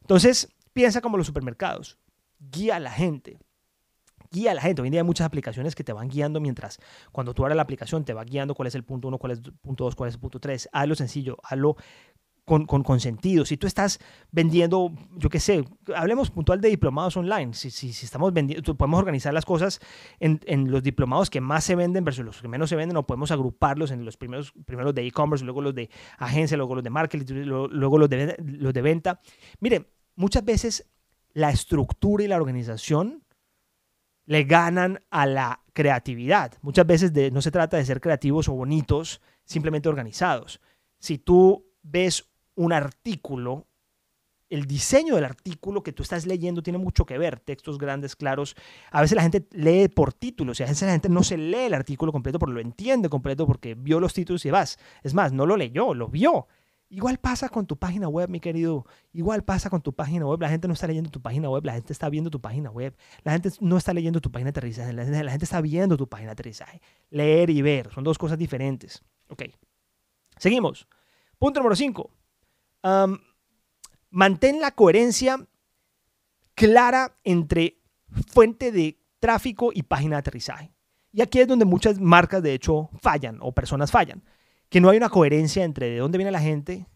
Entonces, 0.00 0.48
piensa 0.72 1.00
como 1.00 1.16
los 1.16 1.26
supermercados, 1.26 1.98
guía 2.38 2.76
a 2.76 2.80
la 2.80 2.90
gente. 2.90 3.38
Guía 4.32 4.52
a 4.52 4.54
la 4.54 4.62
gente. 4.62 4.80
Hoy 4.82 4.88
en 4.88 4.92
día 4.92 5.00
hay 5.02 5.06
muchas 5.06 5.26
aplicaciones 5.26 5.74
que 5.74 5.84
te 5.84 5.92
van 5.92 6.08
guiando 6.08 6.40
mientras 6.40 6.80
cuando 7.12 7.34
tú 7.34 7.44
abres 7.44 7.56
la 7.56 7.62
aplicación 7.62 8.04
te 8.04 8.14
va 8.14 8.24
guiando 8.24 8.54
cuál 8.54 8.66
es 8.66 8.74
el 8.74 8.82
punto 8.82 9.08
1, 9.08 9.18
cuál 9.18 9.32
es 9.32 9.38
el 9.44 9.52
punto 9.52 9.84
2, 9.84 9.94
cuál 9.94 10.08
es 10.08 10.14
el 10.14 10.20
punto 10.20 10.40
3. 10.40 10.70
Hazlo 10.72 10.94
sencillo, 10.94 11.36
hazlo 11.42 11.76
con, 12.44 12.66
con, 12.66 13.00
sentido. 13.00 13.44
Si 13.44 13.56
tú 13.56 13.66
estás 13.66 14.00
vendiendo, 14.30 14.92
yo 15.16 15.28
qué 15.28 15.38
sé, 15.38 15.64
hablemos 15.94 16.30
puntual 16.30 16.60
de 16.60 16.68
diplomados 16.68 17.16
online. 17.16 17.54
Si, 17.54 17.70
si, 17.70 17.92
si 17.92 18.04
estamos 18.04 18.32
vendiendo, 18.32 18.74
podemos 18.74 18.98
organizar 18.98 19.32
las 19.32 19.44
cosas 19.44 19.80
en, 20.18 20.40
en, 20.46 20.70
los 20.70 20.82
diplomados 20.82 21.30
que 21.30 21.40
más 21.40 21.64
se 21.64 21.76
venden 21.76 22.04
versus 22.04 22.24
los 22.24 22.42
que 22.42 22.48
menos 22.48 22.68
se 22.68 22.76
venden, 22.76 22.96
o 22.96 23.06
podemos 23.06 23.30
agruparlos 23.30 23.90
en 23.90 24.04
los 24.04 24.16
primeros, 24.16 24.52
primeros 24.64 24.94
de 24.94 25.06
e-commerce, 25.06 25.44
luego 25.44 25.62
los 25.62 25.74
de 25.74 25.88
agencia, 26.18 26.56
luego 26.56 26.74
los 26.74 26.84
de 26.84 26.90
marketing, 26.90 27.44
luego 27.44 27.98
los 27.98 28.08
de, 28.08 28.36
los 28.38 28.72
de 28.72 28.82
venta. 28.82 29.20
Mire, 29.60 29.92
muchas 30.16 30.44
veces 30.44 30.90
la 31.34 31.50
estructura 31.50 32.24
y 32.24 32.28
la 32.28 32.36
organización 32.36 33.22
le 34.26 34.44
ganan 34.44 35.00
a 35.10 35.26
la 35.26 35.62
creatividad. 35.72 36.52
Muchas 36.62 36.86
veces 36.86 37.12
de, 37.12 37.30
no 37.30 37.42
se 37.42 37.50
trata 37.50 37.76
de 37.76 37.84
ser 37.84 38.00
creativos 38.00 38.48
o 38.48 38.52
bonitos, 38.52 39.20
simplemente 39.44 39.88
organizados. 39.88 40.60
Si 40.98 41.18
tú 41.18 41.66
ves 41.82 42.30
un 42.54 42.72
artículo, 42.72 43.66
el 44.48 44.66
diseño 44.66 45.14
del 45.14 45.24
artículo 45.24 45.82
que 45.82 45.92
tú 45.92 46.02
estás 46.02 46.26
leyendo 46.26 46.62
tiene 46.62 46.78
mucho 46.78 47.06
que 47.06 47.16
ver, 47.16 47.40
textos 47.40 47.78
grandes, 47.78 48.16
claros. 48.16 48.54
A 48.90 49.00
veces 49.00 49.16
la 49.16 49.22
gente 49.22 49.46
lee 49.52 49.88
por 49.88 50.12
títulos 50.12 50.60
y 50.60 50.62
a 50.62 50.66
veces 50.66 50.82
la 50.82 50.92
gente 50.92 51.08
no 51.08 51.22
se 51.22 51.38
lee 51.38 51.64
el 51.64 51.74
artículo 51.74 52.12
completo, 52.12 52.38
pero 52.38 52.52
lo 52.52 52.60
entiende 52.60 53.08
completo 53.08 53.46
porque 53.46 53.74
vio 53.74 53.98
los 53.98 54.12
títulos 54.12 54.44
y 54.44 54.50
vas. 54.50 54.78
Es 55.02 55.14
más, 55.14 55.32
no 55.32 55.46
lo 55.46 55.56
leyó, 55.56 55.94
lo 55.94 56.08
vio. 56.08 56.46
Igual 56.92 57.18
pasa 57.18 57.48
con 57.48 57.66
tu 57.66 57.78
página 57.78 58.06
web, 58.06 58.28
mi 58.28 58.38
querido. 58.38 58.86
Igual 59.12 59.42
pasa 59.44 59.70
con 59.70 59.80
tu 59.80 59.94
página 59.94 60.26
web. 60.26 60.40
La 60.40 60.50
gente 60.50 60.68
no 60.68 60.74
está 60.74 60.86
leyendo 60.86 61.10
tu 61.10 61.22
página 61.22 61.48
web, 61.48 61.64
la 61.64 61.72
gente 61.72 61.92
está 61.92 62.08
viendo 62.10 62.30
tu 62.30 62.40
página 62.40 62.70
web. 62.70 62.94
La 63.24 63.32
gente 63.32 63.50
no 63.60 63.78
está 63.78 63.94
leyendo 63.94 64.20
tu 64.20 64.30
página 64.30 64.52
de 64.52 64.58
aterrizaje, 64.58 64.92
la 64.92 65.04
gente, 65.04 65.24
la 65.24 65.30
gente 65.30 65.44
está 65.44 65.60
viendo 65.62 65.96
tu 65.96 66.06
página 66.06 66.28
de 66.28 66.32
aterrizaje. 66.32 66.82
Leer 67.10 67.50
y 67.50 67.62
ver 67.62 67.90
son 67.92 68.04
dos 68.04 68.18
cosas 68.18 68.38
diferentes. 68.38 69.02
Ok. 69.28 69.44
Seguimos. 70.36 70.86
Punto 71.38 71.60
número 71.60 71.74
5 71.74 72.10
mantén 74.10 74.60
la 74.60 74.72
coherencia 74.72 75.48
clara 76.54 77.16
entre 77.24 77.80
fuente 78.28 78.70
de 78.70 79.00
tráfico 79.18 79.70
y 79.72 79.82
página 79.82 80.16
de 80.16 80.20
aterrizaje. 80.20 80.72
Y 81.12 81.22
aquí 81.22 81.40
es 81.40 81.48
donde 81.48 81.64
muchas 81.64 81.98
marcas 81.98 82.42
de 82.42 82.54
hecho 82.54 82.90
fallan 83.00 83.38
o 83.40 83.52
personas 83.52 83.90
fallan, 83.90 84.22
que 84.72 84.80
no 84.80 84.88
hay 84.88 84.96
una 84.96 85.10
coherencia 85.10 85.64
entre 85.64 85.90
de 85.90 85.98
dónde 85.98 86.16
viene 86.16 86.30
la 86.30 86.40
gente 86.40 86.86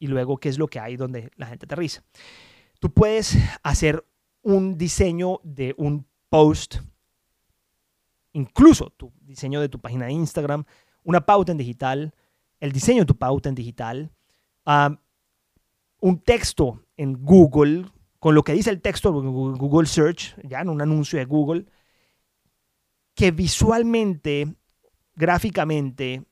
y 0.00 0.08
luego 0.08 0.38
qué 0.38 0.48
es 0.48 0.58
lo 0.58 0.66
que 0.66 0.80
hay 0.80 0.96
donde 0.96 1.30
la 1.36 1.46
gente 1.46 1.64
aterriza. 1.64 2.02
Tú 2.80 2.92
puedes 2.92 3.38
hacer 3.62 4.04
un 4.42 4.76
diseño 4.76 5.38
de 5.44 5.72
un 5.78 6.08
post, 6.28 6.78
incluso 8.32 8.90
tu 8.90 9.12
diseño 9.20 9.60
de 9.60 9.68
tu 9.68 9.78
página 9.78 10.06
de 10.06 10.12
Instagram, 10.12 10.64
una 11.04 11.24
pauta 11.24 11.52
en 11.52 11.58
digital, 11.58 12.12
el 12.58 12.72
diseño 12.72 13.02
de 13.02 13.06
tu 13.06 13.16
pauta 13.16 13.48
en 13.48 13.54
digital, 13.54 14.10
un 16.00 16.18
texto 16.24 16.84
en 16.96 17.24
Google, 17.24 17.86
con 18.18 18.34
lo 18.34 18.42
que 18.42 18.54
dice 18.54 18.70
el 18.70 18.80
texto 18.80 19.12
Google 19.12 19.86
Search, 19.86 20.34
ya 20.42 20.62
en 20.62 20.68
un 20.68 20.82
anuncio 20.82 21.16
de 21.16 21.26
Google, 21.26 21.66
que 23.14 23.30
visualmente, 23.30 24.52
gráficamente, 25.14 26.24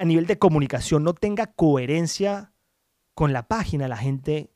a 0.00 0.04
nivel 0.06 0.26
de 0.26 0.38
comunicación 0.38 1.04
no 1.04 1.12
tenga 1.12 1.52
coherencia 1.52 2.54
con 3.12 3.34
la 3.34 3.48
página, 3.48 3.86
la 3.86 3.98
gente 3.98 4.50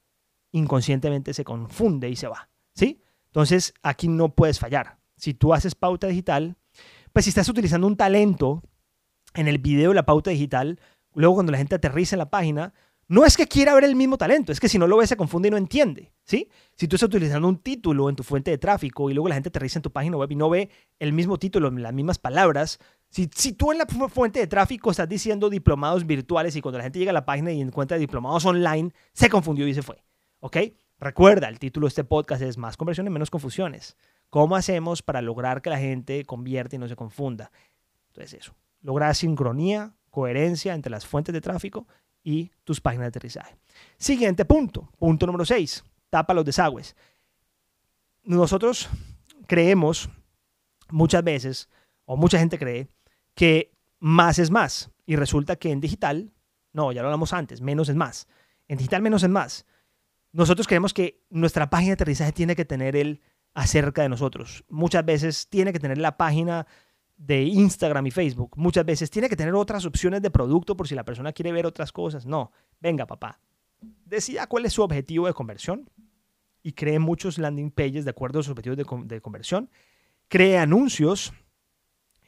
inconscientemente 0.53 1.35
se 1.35 1.45
confunde 1.45 2.09
y 2.09 2.17
se 2.17 2.29
va, 2.29 2.49
¿sí? 2.75 3.03
Entonces, 3.27 3.75
aquí 3.83 4.09
no 4.09 4.35
puedes 4.35 4.59
fallar. 4.59 4.97
Si 5.19 5.35
tú 5.35 5.53
haces 5.53 5.75
pauta 5.75 6.07
digital, 6.07 6.57
pues 7.13 7.27
si 7.27 7.29
estás 7.29 7.47
utilizando 7.51 7.87
un 7.87 7.99
talento 7.99 8.63
en 9.35 9.47
el 9.47 9.59
video 9.59 9.91
de 9.91 9.97
la 9.97 10.07
pauta 10.07 10.31
digital, 10.31 10.81
luego 11.13 11.35
cuando 11.35 11.53
la 11.53 11.59
gente 11.59 11.75
aterriza 11.75 12.17
en 12.17 12.21
la 12.21 12.31
página, 12.31 12.73
no 13.07 13.27
es 13.27 13.37
que 13.37 13.47
quiera 13.47 13.75
ver 13.75 13.85
el 13.85 13.97
mismo 13.97 14.17
talento, 14.17 14.51
es 14.51 14.61
que 14.61 14.71
si 14.71 14.79
no 14.79 14.87
lo 14.87 14.97
ve 14.97 15.07
se 15.07 15.19
confunde 15.19 15.49
y 15.49 15.51
no 15.51 15.59
entiende, 15.59 16.15
¿sí? 16.25 16.49
Si 16.75 16.89
tú 16.89 16.97
estás 16.97 17.09
utilizando 17.09 17.47
un 17.49 17.59
título 17.59 18.09
en 18.09 18.17
tu 18.17 18.23
fuente 18.23 18.51
de 18.51 18.57
tráfico 18.57 19.11
y 19.11 19.15
luego 19.15 19.29
la 19.29 19.35
gente 19.35 19.51
aterriza 19.51 19.79
en 19.79 19.83
tu 19.83 19.93
página 19.93 20.17
web 20.17 20.33
y 20.33 20.37
no 20.37 20.49
ve 20.49 20.71
el 20.99 21.13
mismo 21.13 21.39
título, 21.39 21.71
las 21.71 21.93
mismas 21.93 22.19
palabras, 22.19 22.79
si, 23.15 23.53
tú 23.53 23.71
en 23.71 23.79
la 23.79 23.87
fuente 23.87 24.41
de 24.41 24.49
tráfico 24.49 24.91
estás 24.91 25.09
diciendo 25.09 25.49
diplomados 25.49 26.05
virtuales 26.05 26.57
y 26.57 26.61
cuando 26.61 26.79
la 26.79 26.85
gente 26.85 26.99
llega 26.99 27.11
a 27.11 27.15
la 27.15 27.25
página 27.25 27.53
y 27.53 27.61
encuentra 27.61 27.97
diplomados 27.97 28.45
online, 28.45 28.93
se 29.13 29.31
confundió 29.31 29.69
y 29.69 29.75
se 29.75 29.83
fue, 29.83 30.03
¿ok? 30.41 30.57
Recuerda, 30.99 31.49
el 31.49 31.61
título 31.61 31.87
de 31.87 31.91
este 31.91 32.03
podcast 32.03 32.43
es 32.43 32.59
Más 32.59 32.77
conversiones, 32.77 33.13
menos 33.13 33.31
confusiones. 33.31 33.97
¿Cómo 34.31 34.57
hacemos 34.57 35.03
para 35.03 35.23
lograr 35.23 35.63
que 35.63 35.71
la 35.71 35.79
gente 35.79 36.25
convierta 36.25 36.75
y 36.75 36.81
no 36.81 36.89
se 36.89 36.97
confunda? 36.97 37.53
Entonces 38.09 38.41
eso, 38.41 38.57
lograr 38.81 39.15
sincronía, 39.15 39.95
coherencia 40.11 40.75
entre 40.75 40.91
las 40.91 41.07
fuentes 41.07 41.33
de 41.33 41.41
tráfico 41.41 41.87
y 42.25 42.51
tus 42.65 42.81
páginas 42.81 43.05
de 43.05 43.09
aterrizaje. 43.09 43.57
Siguiente 43.97 44.45
punto, 44.45 44.91
punto 44.99 45.25
número 45.27 45.45
6, 45.45 45.85
tapa 46.11 46.35
los 46.35 46.45
desagües. 46.45 46.97
Nosotros 48.25 48.89
creemos 49.47 50.11
muchas 50.91 51.23
veces, 51.23 51.69
o 52.07 52.17
mucha 52.17 52.41
gente 52.41 52.59
cree, 52.59 52.89
que 53.35 53.73
más 53.99 54.39
es 54.39 54.51
más. 54.51 54.91
Y 55.07 55.17
resulta 55.17 55.57
que 55.57 55.71
en 55.71 55.81
digital, 55.81 56.33
no, 56.73 56.93
ya 56.93 57.03
lo 57.03 57.09
hablamos 57.09 57.33
antes, 57.33 57.61
menos 57.61 57.89
es 57.89 57.97
más. 57.97 58.27
En 58.69 58.79
digital 58.79 59.03
menos 59.03 59.23
es 59.23 59.29
más. 59.29 59.67
Nosotros 60.33 60.67
creemos 60.67 60.95
que 60.95 61.23
nuestra 61.31 61.71
página 61.71 61.91
de 61.91 61.95
aterrizaje 61.95 62.33
tiene 62.33 62.57
que 62.57 62.65
tener 62.65 62.97
el 62.97 63.21
acerca 63.55 64.03
de 64.03 64.09
nosotros. 64.09 64.65
Muchas 64.69 65.05
veces 65.05 65.49
tiene 65.49 65.73
que 65.73 65.79
tener 65.79 65.99
la 65.99 66.17
página 66.17 66.67
de 67.17 67.43
Instagram 67.43 68.07
y 68.09 68.11
Facebook. 68.11 68.53
Muchas 68.57 68.85
veces 68.85 69.11
tiene 69.11 69.29
que 69.29 69.37
tener 69.37 69.55
otras 69.55 69.87
opciones 69.87 70.23
de 70.23 70.31
producto 70.31 70.77
por 70.77 70.89
si 70.89 70.95
la 70.95 71.05
persona 71.05 71.33
quiere 71.33 71.53
ver 71.53 71.67
otras 71.67 71.93
cosas. 71.93 72.27
No, 72.27 72.51
venga 72.81 73.07
papá. 73.07 73.41
Decida 73.81 74.47
cuál 74.47 74.67
es 74.67 74.73
su 74.73 74.83
objetivo 74.83 75.27
de 75.27 75.35
conversión 75.35 75.89
y 76.63 76.73
cree 76.73 76.99
muchos 76.99 77.39
landing 77.39 77.71
pages 77.71 78.05
de 78.05 78.11
acuerdo 78.11 78.41
a 78.41 78.43
sus 78.43 78.51
objetivos 78.51 78.77
de, 78.77 79.15
de 79.15 79.21
conversión. 79.21 79.71
Cree 80.29 80.59
anuncios 80.59 81.33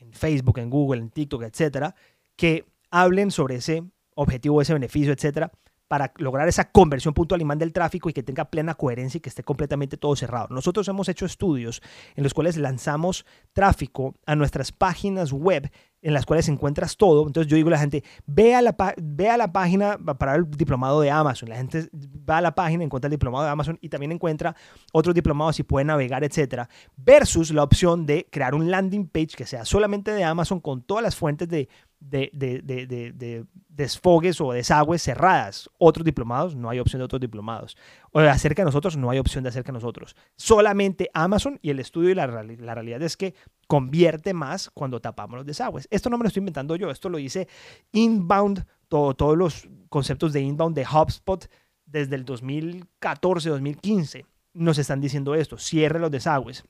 en 0.06 0.12
Facebook, 0.12 0.58
en 0.58 0.70
Google, 0.70 1.00
en 1.00 1.10
TikTok, 1.10 1.42
etcétera, 1.42 1.94
que 2.36 2.64
hablen 2.90 3.30
sobre 3.30 3.56
ese 3.56 3.82
objetivo, 4.14 4.62
ese 4.62 4.72
beneficio, 4.72 5.12
etcétera 5.12 5.52
para 5.88 6.12
lograr 6.16 6.48
esa 6.48 6.70
conversión 6.70 7.14
puntual 7.14 7.44
mande 7.44 7.64
del 7.64 7.72
tráfico 7.72 8.10
y 8.10 8.12
que 8.12 8.22
tenga 8.22 8.46
plena 8.46 8.74
coherencia 8.74 9.18
y 9.18 9.20
que 9.20 9.28
esté 9.28 9.42
completamente 9.42 9.96
todo 9.96 10.16
cerrado. 10.16 10.48
Nosotros 10.50 10.88
hemos 10.88 11.08
hecho 11.08 11.26
estudios 11.26 11.82
en 12.14 12.24
los 12.24 12.34
cuales 12.34 12.56
lanzamos 12.56 13.24
tráfico 13.52 14.14
a 14.26 14.34
nuestras 14.34 14.72
páginas 14.72 15.32
web 15.32 15.70
en 16.02 16.14
las 16.14 16.24
cuales 16.24 16.48
encuentras 16.48 16.96
todo. 16.96 17.26
Entonces 17.26 17.50
yo 17.50 17.56
digo 17.56 17.68
a 17.68 17.72
la 17.72 17.78
gente, 17.78 18.04
ve 18.26 18.54
a 18.54 18.62
la, 18.62 18.76
ve 18.96 19.36
la 19.36 19.52
página 19.52 19.98
para 19.98 20.36
el 20.36 20.48
diplomado 20.48 21.00
de 21.00 21.10
Amazon. 21.10 21.48
La 21.48 21.56
gente 21.56 21.88
va 21.92 22.38
a 22.38 22.40
la 22.40 22.54
página, 22.54 22.84
encuentra 22.84 23.08
el 23.08 23.12
diplomado 23.12 23.44
de 23.44 23.50
Amazon 23.50 23.78
y 23.80 23.88
también 23.88 24.12
encuentra 24.12 24.54
otros 24.92 25.14
diplomados 25.14 25.58
y 25.58 25.64
puede 25.64 25.84
navegar, 25.84 26.22
etcétera. 26.22 26.68
Versus 26.96 27.50
la 27.50 27.64
opción 27.64 28.06
de 28.06 28.28
crear 28.30 28.54
un 28.54 28.70
landing 28.70 29.08
page 29.08 29.30
que 29.36 29.46
sea 29.46 29.64
solamente 29.64 30.12
de 30.12 30.22
Amazon 30.22 30.60
con 30.60 30.82
todas 30.82 31.02
las 31.02 31.16
fuentes 31.16 31.48
de 31.48 31.68
de, 32.00 32.30
de, 32.32 32.60
de, 32.62 32.86
de, 32.86 33.44
desfogues 33.68 34.40
o 34.40 34.52
desagües 34.52 35.02
cerradas. 35.02 35.70
Otros 35.78 36.04
diplomados, 36.04 36.54
no 36.54 36.70
hay 36.70 36.78
opción 36.78 37.00
de 37.00 37.04
otros 37.04 37.20
diplomados. 37.20 37.76
O 38.12 38.20
de 38.20 38.28
acerca 38.28 38.62
de 38.62 38.66
nosotros, 38.66 38.96
no 38.96 39.10
hay 39.10 39.18
opción 39.18 39.44
de 39.44 39.50
acerca 39.50 39.68
de 39.68 39.74
nosotros. 39.74 40.16
Solamente 40.36 41.10
Amazon 41.14 41.58
y 41.62 41.70
el 41.70 41.80
estudio 41.80 42.10
y 42.10 42.14
la, 42.14 42.26
la 42.26 42.74
realidad 42.74 43.02
es 43.02 43.16
que 43.16 43.34
convierte 43.66 44.34
más 44.34 44.70
cuando 44.70 45.00
tapamos 45.00 45.38
los 45.38 45.46
desagües. 45.46 45.88
Esto 45.90 46.10
no 46.10 46.18
me 46.18 46.24
lo 46.24 46.28
estoy 46.28 46.40
inventando 46.40 46.76
yo, 46.76 46.90
esto 46.90 47.08
lo 47.08 47.18
dice 47.18 47.48
Inbound, 47.92 48.64
todo, 48.88 49.14
todos 49.14 49.36
los 49.36 49.68
conceptos 49.88 50.32
de 50.32 50.40
Inbound 50.40 50.76
de 50.76 50.86
HubSpot 50.86 51.50
desde 51.84 52.16
el 52.16 52.24
2014, 52.24 53.48
2015 53.50 54.26
nos 54.54 54.78
están 54.78 55.00
diciendo 55.00 55.34
esto, 55.34 55.58
cierre 55.58 55.98
los 55.98 56.10
desagües 56.10 56.64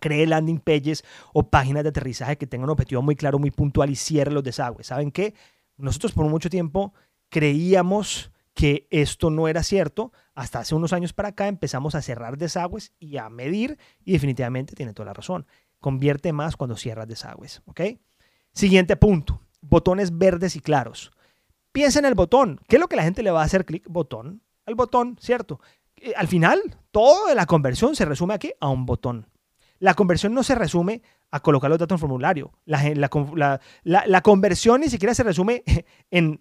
cree 0.00 0.26
landing 0.26 0.60
pages 0.60 1.04
o 1.32 1.48
páginas 1.48 1.82
de 1.82 1.90
aterrizaje 1.90 2.36
que 2.36 2.46
tengan 2.46 2.64
un 2.64 2.72
objetivo 2.72 3.02
muy 3.02 3.16
claro, 3.16 3.38
muy 3.38 3.50
puntual 3.50 3.90
y 3.90 3.96
cierre 3.96 4.32
los 4.32 4.44
desagües. 4.44 4.86
¿Saben 4.88 5.10
qué? 5.10 5.34
Nosotros 5.76 6.12
por 6.12 6.26
mucho 6.26 6.50
tiempo 6.50 6.92
creíamos 7.28 8.32
que 8.54 8.88
esto 8.90 9.30
no 9.30 9.48
era 9.48 9.62
cierto. 9.62 10.12
Hasta 10.34 10.60
hace 10.60 10.74
unos 10.74 10.92
años 10.92 11.12
para 11.12 11.28
acá 11.28 11.48
empezamos 11.48 11.94
a 11.94 12.02
cerrar 12.02 12.36
desagües 12.36 12.92
y 12.98 13.16
a 13.16 13.28
medir 13.28 13.78
y 14.04 14.12
definitivamente 14.12 14.74
tiene 14.74 14.92
toda 14.92 15.06
la 15.06 15.12
razón. 15.12 15.46
Convierte 15.80 16.32
más 16.32 16.56
cuando 16.56 16.76
cierras 16.76 17.06
desagües. 17.06 17.62
¿ok? 17.66 17.80
Siguiente 18.52 18.96
punto. 18.96 19.40
Botones 19.60 20.16
verdes 20.16 20.56
y 20.56 20.60
claros. 20.60 21.12
Piensa 21.70 22.00
en 22.00 22.06
el 22.06 22.14
botón. 22.14 22.60
¿Qué 22.68 22.76
es 22.76 22.80
lo 22.80 22.88
que 22.88 22.96
la 22.96 23.04
gente 23.04 23.22
le 23.22 23.30
va 23.30 23.42
a 23.42 23.44
hacer 23.44 23.64
clic? 23.64 23.86
Botón. 23.88 24.42
Al 24.66 24.74
botón, 24.74 25.16
¿cierto? 25.20 25.60
Eh, 25.96 26.12
al 26.16 26.26
final, 26.26 26.60
toda 26.90 27.34
la 27.34 27.46
conversión 27.46 27.94
se 27.94 28.04
resume 28.04 28.34
aquí 28.34 28.52
a 28.60 28.68
un 28.68 28.86
botón. 28.86 29.28
La 29.78 29.94
conversión 29.94 30.34
no 30.34 30.42
se 30.42 30.54
resume 30.54 31.02
a 31.30 31.40
colocar 31.40 31.70
los 31.70 31.78
datos 31.78 31.96
en 31.96 32.00
formulario. 32.00 32.52
La, 32.64 34.20
conversión 34.22 34.80
ni 34.80 34.88
siquiera 34.88 35.14
se 35.14 35.22
resume 35.22 35.62
en 36.10 36.40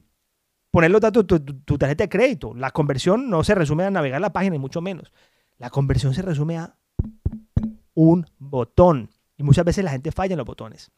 poner 0.72 0.92
los 0.92 1.02
datos 1.02 1.26
de 1.28 1.40
tu, 1.40 1.78
tarjeta 1.78 2.04
de 2.04 2.10
crédito. 2.10 2.54
La 2.56 2.72
conversión 2.72 3.30
no 3.30 3.44
se 3.44 3.56
resume 3.56 3.84
a 3.84 3.92
navegar 3.92 4.22
la 4.22 4.34
página, 4.34 4.56
y 4.56 4.60
mucho 4.60 4.82
menos. 4.82 5.12
La 5.58 5.70
conversión 5.70 6.14
se 6.14 6.22
resume 6.22 6.58
a 6.58 6.76
un 7.94 8.26
botón. 8.40 9.10
Y 9.38 9.44
muchas 9.44 9.66
veces 9.66 9.84
la 9.84 9.92
gente 9.92 10.12
falla 10.12 10.34
en 10.34 10.38
los 10.38 10.48
botones. 10.48 10.92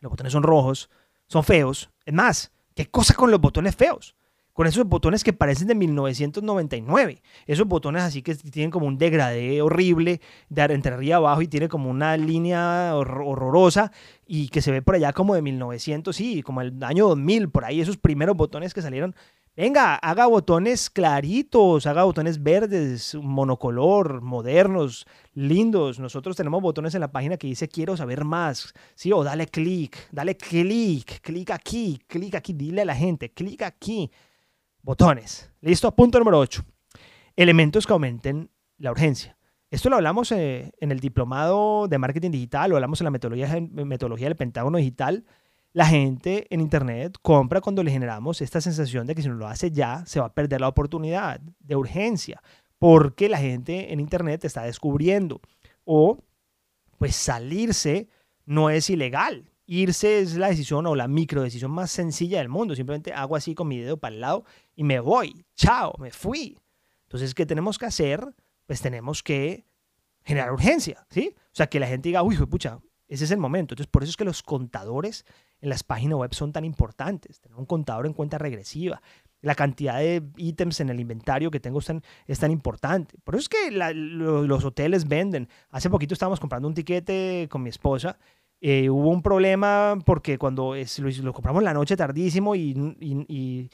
Los 0.00 0.10
botones 0.10 0.32
son 0.32 0.42
rojos, 0.42 0.90
son 1.26 1.44
feos. 1.44 1.90
Es 2.04 2.14
más, 2.14 2.52
¿qué 2.74 2.90
cosa 2.90 3.14
con 3.14 3.30
los 3.30 3.40
botones 3.40 3.76
feos? 3.76 4.16
Con 4.58 4.66
esos 4.66 4.88
botones 4.88 5.22
que 5.22 5.32
parecen 5.32 5.68
de 5.68 5.76
1999. 5.76 7.22
Esos 7.46 7.68
botones 7.68 8.02
así 8.02 8.22
que 8.22 8.34
tienen 8.34 8.72
como 8.72 8.88
un 8.88 8.98
degradé 8.98 9.62
horrible 9.62 10.20
de 10.48 10.62
entre 10.62 10.94
arriba 10.94 11.18
abajo 11.18 11.42
y 11.42 11.46
tiene 11.46 11.68
como 11.68 11.88
una 11.88 12.16
línea 12.16 12.96
horrorosa 12.96 13.92
y 14.26 14.48
que 14.48 14.60
se 14.60 14.72
ve 14.72 14.82
por 14.82 14.96
allá 14.96 15.12
como 15.12 15.36
de 15.36 15.42
1900, 15.42 16.16
sí, 16.16 16.42
como 16.42 16.60
el 16.60 16.82
año 16.82 17.06
2000, 17.06 17.50
por 17.50 17.66
ahí 17.66 17.80
esos 17.80 17.98
primeros 17.98 18.36
botones 18.36 18.74
que 18.74 18.82
salieron. 18.82 19.14
Venga, 19.56 19.94
haga 19.94 20.26
botones 20.26 20.90
claritos, 20.90 21.86
haga 21.86 22.02
botones 22.02 22.42
verdes, 22.42 23.14
monocolor, 23.14 24.22
modernos, 24.22 25.06
lindos. 25.34 26.00
Nosotros 26.00 26.36
tenemos 26.36 26.60
botones 26.60 26.96
en 26.96 27.02
la 27.02 27.12
página 27.12 27.36
que 27.36 27.46
dice 27.46 27.68
quiero 27.68 27.96
saber 27.96 28.24
más, 28.24 28.74
¿sí? 28.96 29.12
O 29.12 29.22
dale 29.22 29.46
clic, 29.46 29.96
dale 30.10 30.36
clic, 30.36 31.20
clic 31.20 31.52
aquí, 31.52 32.00
clic 32.08 32.34
aquí, 32.34 32.54
dile 32.54 32.82
a 32.82 32.86
la 32.86 32.96
gente, 32.96 33.30
clic 33.30 33.62
aquí 33.62 34.10
botones. 34.88 35.52
¿Listo? 35.60 35.94
Punto 35.94 36.18
número 36.18 36.38
8. 36.38 36.64
Elementos 37.36 37.86
que 37.86 37.92
aumenten 37.92 38.50
la 38.78 38.90
urgencia. 38.90 39.36
Esto 39.70 39.90
lo 39.90 39.96
hablamos 39.96 40.32
eh, 40.32 40.72
en 40.80 40.92
el 40.92 40.98
diplomado 40.98 41.88
de 41.88 41.98
marketing 41.98 42.30
digital, 42.30 42.70
lo 42.70 42.76
hablamos 42.76 42.98
en 43.02 43.04
la 43.04 43.10
metodología, 43.10 43.60
metodología 43.70 44.28
del 44.28 44.36
Pentágono 44.36 44.78
digital. 44.78 45.26
La 45.74 45.84
gente 45.84 46.46
en 46.48 46.62
Internet 46.62 47.18
compra 47.20 47.60
cuando 47.60 47.82
le 47.82 47.90
generamos 47.90 48.40
esta 48.40 48.62
sensación 48.62 49.06
de 49.06 49.14
que 49.14 49.20
si 49.20 49.28
no 49.28 49.34
lo 49.34 49.46
hace 49.46 49.70
ya, 49.70 50.06
se 50.06 50.20
va 50.20 50.26
a 50.26 50.32
perder 50.32 50.62
la 50.62 50.68
oportunidad 50.68 51.38
de 51.38 51.76
urgencia, 51.76 52.42
porque 52.78 53.28
la 53.28 53.36
gente 53.36 53.92
en 53.92 54.00
Internet 54.00 54.46
está 54.46 54.62
descubriendo. 54.62 55.42
O, 55.84 56.24
pues 56.96 57.14
salirse 57.14 58.08
no 58.46 58.70
es 58.70 58.88
ilegal. 58.88 59.52
Irse 59.70 60.20
es 60.20 60.34
la 60.36 60.48
decisión 60.48 60.86
o 60.86 60.96
la 60.96 61.08
micro 61.08 61.42
decisión 61.42 61.70
más 61.70 61.90
sencilla 61.90 62.38
del 62.38 62.48
mundo. 62.48 62.74
Simplemente 62.74 63.12
hago 63.12 63.36
así 63.36 63.54
con 63.54 63.68
mi 63.68 63.78
dedo 63.78 63.98
para 63.98 64.14
el 64.14 64.22
lado 64.22 64.44
y 64.74 64.82
me 64.82 64.98
voy. 64.98 65.44
Chao, 65.56 65.94
me 65.98 66.10
fui. 66.10 66.58
Entonces, 67.02 67.34
¿qué 67.34 67.44
tenemos 67.44 67.78
que 67.78 67.84
hacer? 67.84 68.34
Pues 68.64 68.80
tenemos 68.80 69.22
que 69.22 69.66
generar 70.24 70.52
urgencia, 70.52 71.06
¿sí? 71.10 71.34
O 71.36 71.54
sea, 71.54 71.66
que 71.66 71.80
la 71.80 71.86
gente 71.86 72.08
diga, 72.08 72.22
uy, 72.22 72.34
pucha, 72.46 72.78
ese 73.08 73.24
es 73.24 73.30
el 73.30 73.36
momento. 73.36 73.74
Entonces, 73.74 73.90
por 73.90 74.02
eso 74.02 74.10
es 74.10 74.16
que 74.16 74.24
los 74.24 74.42
contadores 74.42 75.26
en 75.60 75.68
las 75.68 75.82
páginas 75.82 76.18
web 76.18 76.32
son 76.32 76.50
tan 76.50 76.64
importantes. 76.64 77.38
Tener 77.42 77.58
un 77.58 77.66
contador 77.66 78.06
en 78.06 78.14
cuenta 78.14 78.38
regresiva. 78.38 79.02
La 79.42 79.54
cantidad 79.54 79.98
de 79.98 80.22
ítems 80.38 80.80
en 80.80 80.88
el 80.88 80.98
inventario 80.98 81.50
que 81.50 81.60
tengo 81.60 81.78
es 81.78 82.38
tan, 82.38 82.50
importante. 82.50 83.18
Por 83.22 83.34
eso 83.34 83.42
es 83.42 83.48
que 83.50 83.70
los 83.70 84.64
hoteles 84.64 85.06
venden. 85.06 85.46
Hace 85.68 85.90
poquito 85.90 86.14
estábamos 86.14 86.40
comprando 86.40 86.68
un 86.68 86.74
tiquete 86.74 87.48
con 87.50 87.62
mi 87.62 87.68
esposa 87.68 88.18
eh, 88.60 88.90
hubo 88.90 89.10
un 89.10 89.22
problema 89.22 89.98
porque 90.04 90.38
cuando 90.38 90.74
lo, 90.74 91.32
compramos 91.32 91.62
la 91.62 91.74
noche 91.74 91.96
tardísimo 91.96 92.54
y, 92.54 92.74
y, 93.00 93.70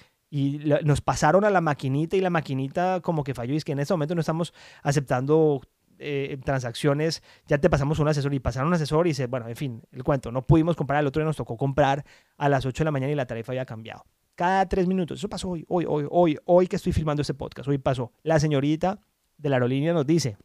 nos 0.85 1.01
pasaron 1.01 1.45
a 1.45 1.51
la 1.51 1.61
maquinita 1.61 2.17
y 2.17 2.21
la 2.21 2.29
maquinita 2.29 3.01
como 3.01 3.23
que 3.23 3.35
falló 3.35 3.55
y 3.55 3.57
es 3.57 3.65
que 3.65 3.71
en 3.71 3.79
este 3.79 3.95
momento 3.95 4.17
no 4.17 4.21
estamos 4.21 4.53
aceptando 4.83 5.61
eh, 5.99 6.39
transacciones, 6.45 7.23
ya 7.47 7.59
te 7.59 7.71
pasamos 7.71 8.01
un 8.01 8.09
asesor 8.09 8.35
y 8.35 8.41
pasaron 8.41 8.69
un 8.69 8.75
asesor 8.75 9.07
y 9.07 9.11
dice, 9.11 9.29
bueno, 9.29 9.49
en 9.49 9.55
fin, 9.55 9.83
el 9.93 10.03
cuento, 10.03 10.33
no 10.33 10.43
pudimos 10.43 10.75
comprar, 10.75 11.01
el 11.01 11.07
otro 11.07 11.21
día 11.21 11.27
nos 11.27 11.37
tocó 11.37 11.57
comprar 11.57 12.05
a 12.37 12.49
las 12.49 12.67
8 12.67 12.83
de 12.83 12.85
la 12.85 12.91
mañana 12.91 13.13
y 13.13 13.15
la 13.15 13.27
tarifa 13.27 13.53
había 13.53 13.65
cambiado. 13.65 14.05
Cada 14.35 14.69
tres 14.69 14.89
minutos, 14.89 15.19
eso 15.19 15.29
pasó 15.29 15.51
hoy, 15.51 15.65
hoy, 15.69 15.85
hoy, 15.89 16.07
hoy, 16.11 16.39
hoy 16.47 16.67
que 16.67 16.77
estoy 16.77 16.93
filmando 16.93 17.23
este 17.23 17.35
podcast, 17.35 17.69
hoy 17.69 17.79
pasó. 17.79 18.13
La 18.25 18.41
señorita 18.41 18.99
de 19.39 19.49
la 19.49 19.57
aerolínea 19.57 19.93
nos 19.93 20.05
dice, 20.05 20.37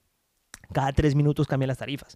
cada 0.71 0.93
tres 0.93 1.15
minutos 1.15 1.47
cambian 1.47 1.69
las 1.69 1.79
tarifas. 1.79 2.15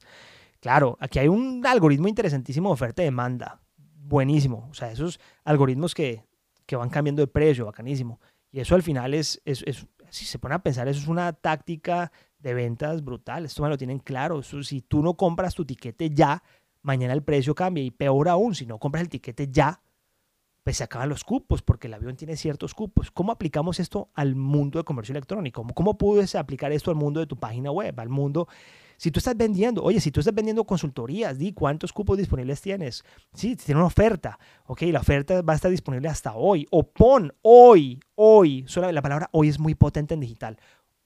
Claro, 0.63 0.97
aquí 1.01 1.19
hay 1.19 1.27
un 1.27 1.61
algoritmo 1.65 2.07
interesantísimo 2.07 2.69
de 2.69 2.73
oferta 2.73 3.01
y 3.01 3.05
demanda. 3.05 3.59
Buenísimo. 3.75 4.69
O 4.71 4.73
sea, 4.73 4.93
esos 4.93 5.19
algoritmos 5.43 5.93
que, 5.93 6.23
van 6.71 6.89
cambiando 6.89 7.21
de 7.21 7.27
precio, 7.27 7.65
bacanísimo. 7.65 8.21
Y 8.49 8.61
eso 8.61 8.73
al 8.73 8.81
final 8.81 9.13
es, 9.13 9.41
si 10.09 10.23
se 10.23 10.39
pone 10.39 10.55
a 10.55 10.59
pensar, 10.59 10.87
eso 10.87 11.01
es 11.01 11.09
una 11.09 11.33
táctica 11.33 12.13
de 12.39 12.53
ventas 12.53 13.03
brutal. 13.03 13.43
Esto 13.43 13.61
me 13.61 13.67
lo 13.67 13.77
tienen 13.77 13.99
claro. 13.99 14.41
si 14.41 14.79
tú 14.79 15.03
no 15.03 15.15
compras 15.15 15.53
tu 15.53 15.65
tiquete 15.65 16.11
ya, 16.11 16.41
mañana 16.81 17.11
el 17.11 17.23
precio 17.23 17.53
cambia. 17.53 17.83
Y 17.83 17.91
peor 17.91 18.29
aún, 18.29 18.55
si 18.55 18.65
no 18.65 18.79
compras 18.79 19.01
el 19.01 19.09
tiquete 19.09 19.49
ya, 19.51 19.81
pues 20.63 20.77
se 20.77 20.85
acaban 20.85 21.09
los 21.09 21.25
cupos, 21.25 21.61
porque 21.61 21.87
el 21.87 21.93
avión 21.93 22.15
tiene 22.15 22.37
ciertos 22.37 22.73
cupos. 22.73 23.11
¿Cómo 23.11 23.33
aplicamos 23.33 23.81
esto 23.81 24.11
al 24.13 24.37
mundo 24.37 24.79
de 24.79 24.85
comercio 24.85 25.11
electrónico? 25.11 25.59
¿Cómo, 25.63 25.73
cómo 25.73 25.97
puedes 25.97 26.35
aplicar 26.35 26.71
esto 26.71 26.89
al 26.89 26.95
mundo 26.95 27.19
de 27.19 27.25
tu 27.25 27.35
página 27.35 27.69
web, 27.69 27.99
al 27.99 28.07
mundo 28.07 28.47
Si 29.03 29.11
tú 29.11 29.17
estás 29.17 29.35
vendiendo, 29.35 29.83
oye, 29.83 29.99
si 29.99 30.11
tú 30.11 30.21
estás 30.21 30.33
vendiendo 30.33 30.63
consultorías, 30.63 31.37
di 31.37 31.51
cuántos 31.51 31.91
cupos 31.91 32.17
disponibles 32.17 32.61
tienes. 32.61 33.03
Sí, 33.33 33.57
tiene 33.57 33.81
una 33.81 33.87
oferta. 33.87 34.39
Ok, 34.65 34.83
la 34.83 35.01
oferta 35.01 35.41
va 35.41 35.51
a 35.51 35.55
estar 35.57 35.69
disponible 35.69 36.07
hasta 36.07 36.35
hoy. 36.35 36.65
O 36.71 36.83
pon 36.83 37.33
hoy, 37.41 37.99
hoy. 38.15 38.63
Solo 38.65 38.89
la 38.93 39.01
palabra 39.01 39.27
hoy 39.33 39.49
es 39.49 39.59
muy 39.59 39.75
potente 39.75 40.13
en 40.13 40.21
digital. 40.21 40.57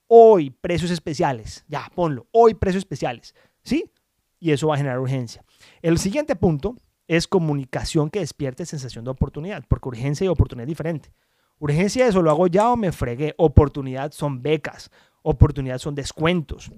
Hoy, 0.06 0.52
precios 0.52 0.92
especiales. 0.92 1.66
Ya, 1.70 1.92
ponlo. 1.96 2.28
Hoy, 2.30 2.54
precios 2.54 2.82
especiales. 2.82 3.34
¿Sí? 3.64 3.92
Y 4.40 4.52
eso 4.52 4.68
va 4.68 4.76
a 4.76 4.78
generar 4.78 5.00
urgencia. 5.00 5.44
El 5.82 5.98
siguiente 5.98 6.36
punto 6.36 6.76
es 7.08 7.28
comunicación 7.28 8.12
que 8.12 8.20
despierte 8.20 8.68
sensación 8.68 9.06
de 9.06 9.10
oportunidad, 9.10 9.64
porque 9.68 9.90
urgencia 9.90 10.24
y 10.24 10.28
oportunidad 10.28 10.66
es 10.66 10.70
diferente. 10.70 11.12
Urgencia 11.58 12.06
es 12.06 12.16
o 12.16 12.22
lo 12.22 12.30
hago 12.30 12.46
ya 12.46 12.70
o 12.70 12.78
me 12.78 12.92
fregué. 12.92 13.34
Oportunidad 13.40 14.12
son 14.12 14.44
becas. 14.44 14.92
Oportunidad 15.24 15.80
son 15.80 15.96
descuentos 15.96 16.72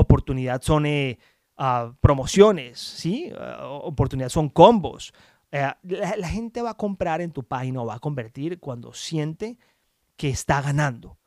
oportunidad 0.00 0.62
son 0.62 0.84
ah, 1.56 1.92
promociones, 2.00 2.78
¿sí? 2.78 3.32
Ah, 3.38 3.66
oportunidad 3.66 4.28
son 4.28 4.48
combos. 4.48 5.12
Eh, 5.50 5.70
la, 5.82 6.28
gente 6.28 6.60
va 6.60 6.70
a 6.70 6.76
comprar 6.76 7.20
en 7.20 7.32
tu 7.32 7.42
página 7.44 7.80
o 7.80 7.86
va 7.86 7.94
a 7.94 7.98
convertir 7.98 8.60
cuando 8.60 8.92
siente 8.92 9.58
que 10.16 10.28
está 10.28 10.60
ganando. 10.60 11.18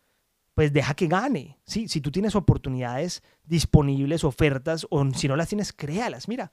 Pues 0.53 0.71
deja 0.73 0.93
que 0.93 1.07
gane. 1.07 1.59
¿sí? 1.65 1.87
Si 1.87 2.01
tú 2.01 2.11
tienes 2.11 2.35
oportunidades 2.35 3.23
disponibles, 3.43 4.23
ofertas, 4.23 4.85
o 4.89 5.09
si 5.11 5.27
no 5.27 5.35
las 5.35 5.47
tienes, 5.47 5.73
créalas. 5.73 6.27
Mira, 6.27 6.51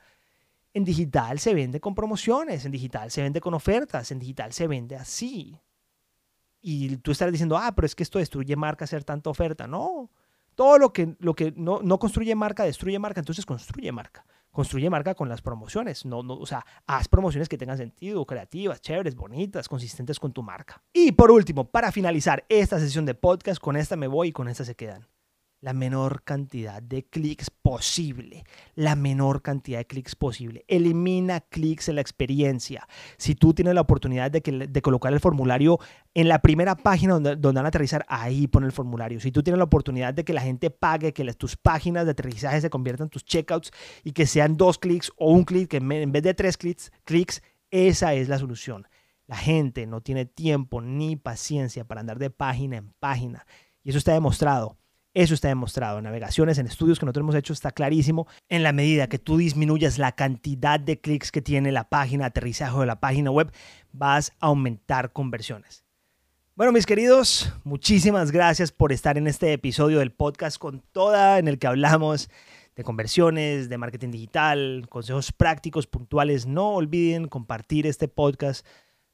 en 0.73 0.85
digital 0.85 1.39
se 1.39 1.55
vende 1.55 1.81
con 1.81 1.95
promociones, 1.95 2.65
en 2.65 2.73
digital 2.73 3.11
se 3.11 3.23
vende 3.23 3.41
con 3.41 3.53
ofertas, 3.55 4.11
en 4.11 4.21
digital 4.21 4.53
se 4.53 4.67
vende 4.69 4.97
así. 4.97 5.61
Y 6.61 6.97
tú 6.99 7.11
estarás 7.11 7.33
diciendo, 7.33 7.59
ah, 7.59 7.75
pero 7.75 7.87
es 7.87 7.95
que 7.95 8.03
esto 8.03 8.19
destruye 8.19 8.57
marca 8.57 8.85
hacer 8.85 9.05
tanta 9.05 9.29
oferta. 9.29 9.67
No, 9.67 10.11
todo 10.57 10.79
lo 10.79 10.93
que, 10.93 11.15
lo 11.21 11.35
que 11.35 11.53
no, 11.57 11.81
no, 11.83 11.99
construye 12.01 12.35
marca, 12.35 12.65
destruye 12.65 12.99
marca, 12.99 13.21
entonces 13.21 13.47
construye 13.47 13.93
marca. 13.93 14.27
Construye 14.51 14.89
marca 14.89 15.15
con 15.15 15.29
las 15.29 15.43
promociones. 15.43 16.07
No, 16.07 16.23
no, 16.23 16.35
o 16.35 16.47
sea, 16.47 16.65
haz 16.87 17.09
promociones 17.09 17.49
que 17.49 17.59
tengan 17.59 17.77
sentido, 17.77 18.25
creativas, 18.25 18.81
chéveres, 18.81 19.15
bonitas, 19.15 19.69
consistentes 19.69 20.19
con 20.19 20.33
tu 20.33 20.43
marca. 20.43 20.83
Y 20.95 21.13
por 21.13 21.31
último, 21.31 21.71
para 21.71 21.93
finalizar 21.93 22.45
esta 22.49 22.81
sesión 22.81 23.05
de 23.05 23.15
podcast, 23.15 23.61
con 23.61 23.77
esta 23.77 23.97
me 23.97 24.09
voy 24.09 24.29
y 24.29 24.33
con 24.33 24.49
esta 24.49 24.65
se 24.65 24.75
quedan 24.75 25.07
la 25.67 25.73
menor 25.73 26.23
cantidad 26.23 26.81
de 26.81 27.07
clics 27.07 27.51
posible. 27.51 28.45
La 28.77 28.95
menor 28.95 29.43
cantidad 29.43 29.79
de 29.79 29.85
clics 29.85 30.15
posible. 30.15 30.65
Elimina 30.69 31.41
clics 31.41 31.89
en 31.89 31.97
la 31.97 32.03
experiencia. 32.03 32.87
Si 33.17 33.35
tú 33.35 33.53
tienes 33.53 33.75
la 33.75 33.81
oportunidad 33.81 34.31
de, 34.31 34.43
que, 34.43 34.53
de 34.53 34.81
colocar 34.81 35.13
el 35.13 35.19
formulario 35.19 35.81
en 36.15 36.29
la 36.29 36.41
primera 36.41 36.77
página 36.77 37.15
donde, 37.15 37.35
donde, 37.35 37.59
van 37.59 37.65
a 37.65 37.71
aterrizar, 37.71 38.07
ahí 38.09 38.47
pon 38.47 38.63
el 38.63 38.71
formulario. 38.71 39.19
Si 39.19 39.33
tú 39.33 39.43
tienes 39.43 39.59
la 39.59 39.65
oportunidad 39.65 40.15
de 40.15 40.25
que 40.25 40.33
la 40.33 40.41
gente 40.41 40.71
pague, 40.71 41.13
que 41.13 41.25
tus 41.35 41.57
páginas 41.57 42.05
de 42.05 42.13
aterrizaje 42.13 42.61
se 42.61 42.71
conviertan 42.71 43.07
en 43.07 43.11
tus 43.11 43.25
checkouts 43.25 43.73
y 44.05 44.13
que 44.13 44.27
sean 44.27 44.57
dos 44.57 44.79
clics 44.79 45.11
o 45.17 45.33
un 45.33 45.43
clic 45.43 45.75
en 45.75 46.13
vez 46.13 46.23
de 46.23 46.33
tres 46.33 46.57
clics, 46.57 46.93
clics, 47.03 47.43
esa 47.73 48.15
es 48.15 48.29
la 48.29 48.39
solución. 48.39 48.87
La 49.27 49.37
gente 49.37 49.85
no 49.89 50.01
tiene 50.01 50.27
tiempo 50.27 50.81
ni 50.81 51.17
paciencia 51.17 51.85
para 51.85 52.03
andar 52.03 52.21
de 52.21 52.31
página 52.31 52.77
en 52.77 52.93
página. 53.01 53.45
Y 53.83 53.89
eso 53.91 53.99
está 53.99 54.13
demostrado. 54.13 54.79
Eso 55.17 55.33
está 55.33 55.49
demostrado 55.49 55.97
en 55.97 56.05
navegaciones, 56.05 56.59
en 56.59 56.67
estudios 56.67 56.99
que 56.99 57.07
nosotros 57.07 57.23
hemos 57.23 57.35
hecho, 57.37 57.55
está 57.55 57.71
clarísimo. 57.71 58.27
En 58.51 58.63
la 58.63 58.73
medida 58.73 59.09
que 59.09 59.19
tú 59.19 59.39
disminuyas 59.39 59.99
la 59.99 60.13
cantidad 60.13 60.79
de 60.79 61.01
clics 61.01 61.33
que 61.33 61.41
tiene 61.41 61.73
la 61.73 61.89
página, 61.89 62.27
aterrizaje 62.27 62.79
de 62.79 62.85
la 62.85 63.01
página 63.01 63.31
web, 63.31 63.51
vas 63.93 64.33
a 64.41 64.49
aumentar 64.49 65.15
conversiones. 65.15 65.87
Bueno, 66.55 66.71
mis 66.71 66.85
queridos, 66.85 67.51
muchísimas 67.65 68.31
gracias 68.31 68.73
por 68.73 68.93
estar 68.93 69.17
en 69.17 69.27
este 69.27 69.55
episodio 69.55 70.01
del 70.01 70.13
podcast 70.13 70.59
con 70.59 70.83
toda 70.93 71.39
en 71.39 71.49
el 71.49 71.59
que 71.59 71.67
hablamos 71.67 72.29
de 72.75 72.85
conversiones, 72.85 73.71
de 73.71 73.79
marketing 73.79 74.11
digital, 74.11 74.87
consejos 74.91 75.33
prácticos, 75.33 75.87
puntuales. 75.87 76.45
No 76.45 76.75
olviden 76.75 77.29
compartir 77.29 77.87
este 77.87 78.07
podcast 78.07 78.67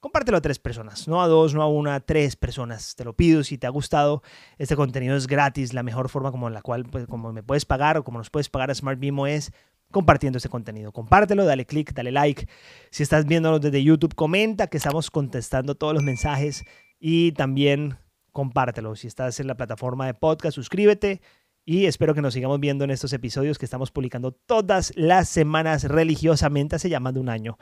compártelo 0.02 0.38
a 0.38 0.40
tres 0.40 0.58
personas, 0.58 1.06
no 1.06 1.22
a 1.22 1.28
dos, 1.28 1.54
no 1.54 1.62
a 1.62 1.68
una, 1.68 1.94
a 1.94 2.00
tres 2.00 2.34
personas. 2.34 2.96
Te 2.96 3.04
lo 3.04 3.14
pido 3.14 3.44
si 3.44 3.56
te 3.56 3.68
ha 3.68 3.70
gustado. 3.70 4.20
Este 4.58 4.74
contenido 4.74 5.16
es 5.16 5.28
gratis. 5.28 5.74
La 5.74 5.84
mejor 5.84 6.08
forma 6.08 6.32
como 6.32 6.50
la 6.50 6.60
cual 6.60 6.84
pues, 6.84 7.06
como 7.06 7.32
me 7.32 7.44
puedes 7.44 7.64
pagar 7.64 7.96
o 7.96 8.02
como 8.02 8.18
nos 8.18 8.28
puedes 8.28 8.48
pagar 8.48 8.72
a 8.72 8.74
Smart 8.74 8.98
Bimo 8.98 9.28
es 9.28 9.52
compartiendo 9.92 10.38
este 10.38 10.48
contenido. 10.48 10.90
Compártelo, 10.90 11.44
dale 11.44 11.66
click, 11.66 11.94
dale 11.94 12.10
like. 12.10 12.48
Si 12.90 13.04
estás 13.04 13.26
viéndonos 13.26 13.60
desde 13.60 13.84
YouTube, 13.84 14.16
comenta 14.16 14.66
que 14.66 14.76
estamos 14.76 15.08
contestando 15.08 15.76
todos 15.76 15.94
los 15.94 16.02
mensajes 16.02 16.64
y 16.98 17.30
también 17.32 17.96
compártelo. 18.32 18.96
Si 18.96 19.06
estás 19.06 19.38
en 19.38 19.46
la 19.46 19.56
plataforma 19.56 20.06
de 20.06 20.14
podcast, 20.14 20.56
suscríbete 20.56 21.20
y 21.64 21.86
espero 21.86 22.12
que 22.12 22.22
nos 22.22 22.34
sigamos 22.34 22.58
viendo 22.58 22.82
en 22.82 22.90
estos 22.90 23.12
episodios 23.12 23.56
que 23.56 23.66
estamos 23.66 23.92
publicando 23.92 24.32
todas 24.32 24.92
las 24.96 25.28
semanas 25.28 25.84
religiosamente 25.84 26.74
hace 26.74 26.88
ya 26.88 26.98
más 26.98 27.14
de 27.14 27.20
un 27.20 27.28
año 27.28 27.56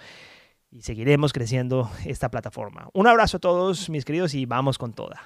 y 0.71 0.83
seguiremos 0.83 1.33
creciendo 1.33 1.91
esta 2.05 2.31
plataforma. 2.31 2.89
Un 2.93 3.07
abrazo 3.07 3.39
a 3.39 3.41
todos 3.41 3.91
mis 3.91 4.05
queridos 4.05 4.35
y 4.35 4.47
vamos 4.47 4.79
con 4.79 4.93
toda. 4.93 5.21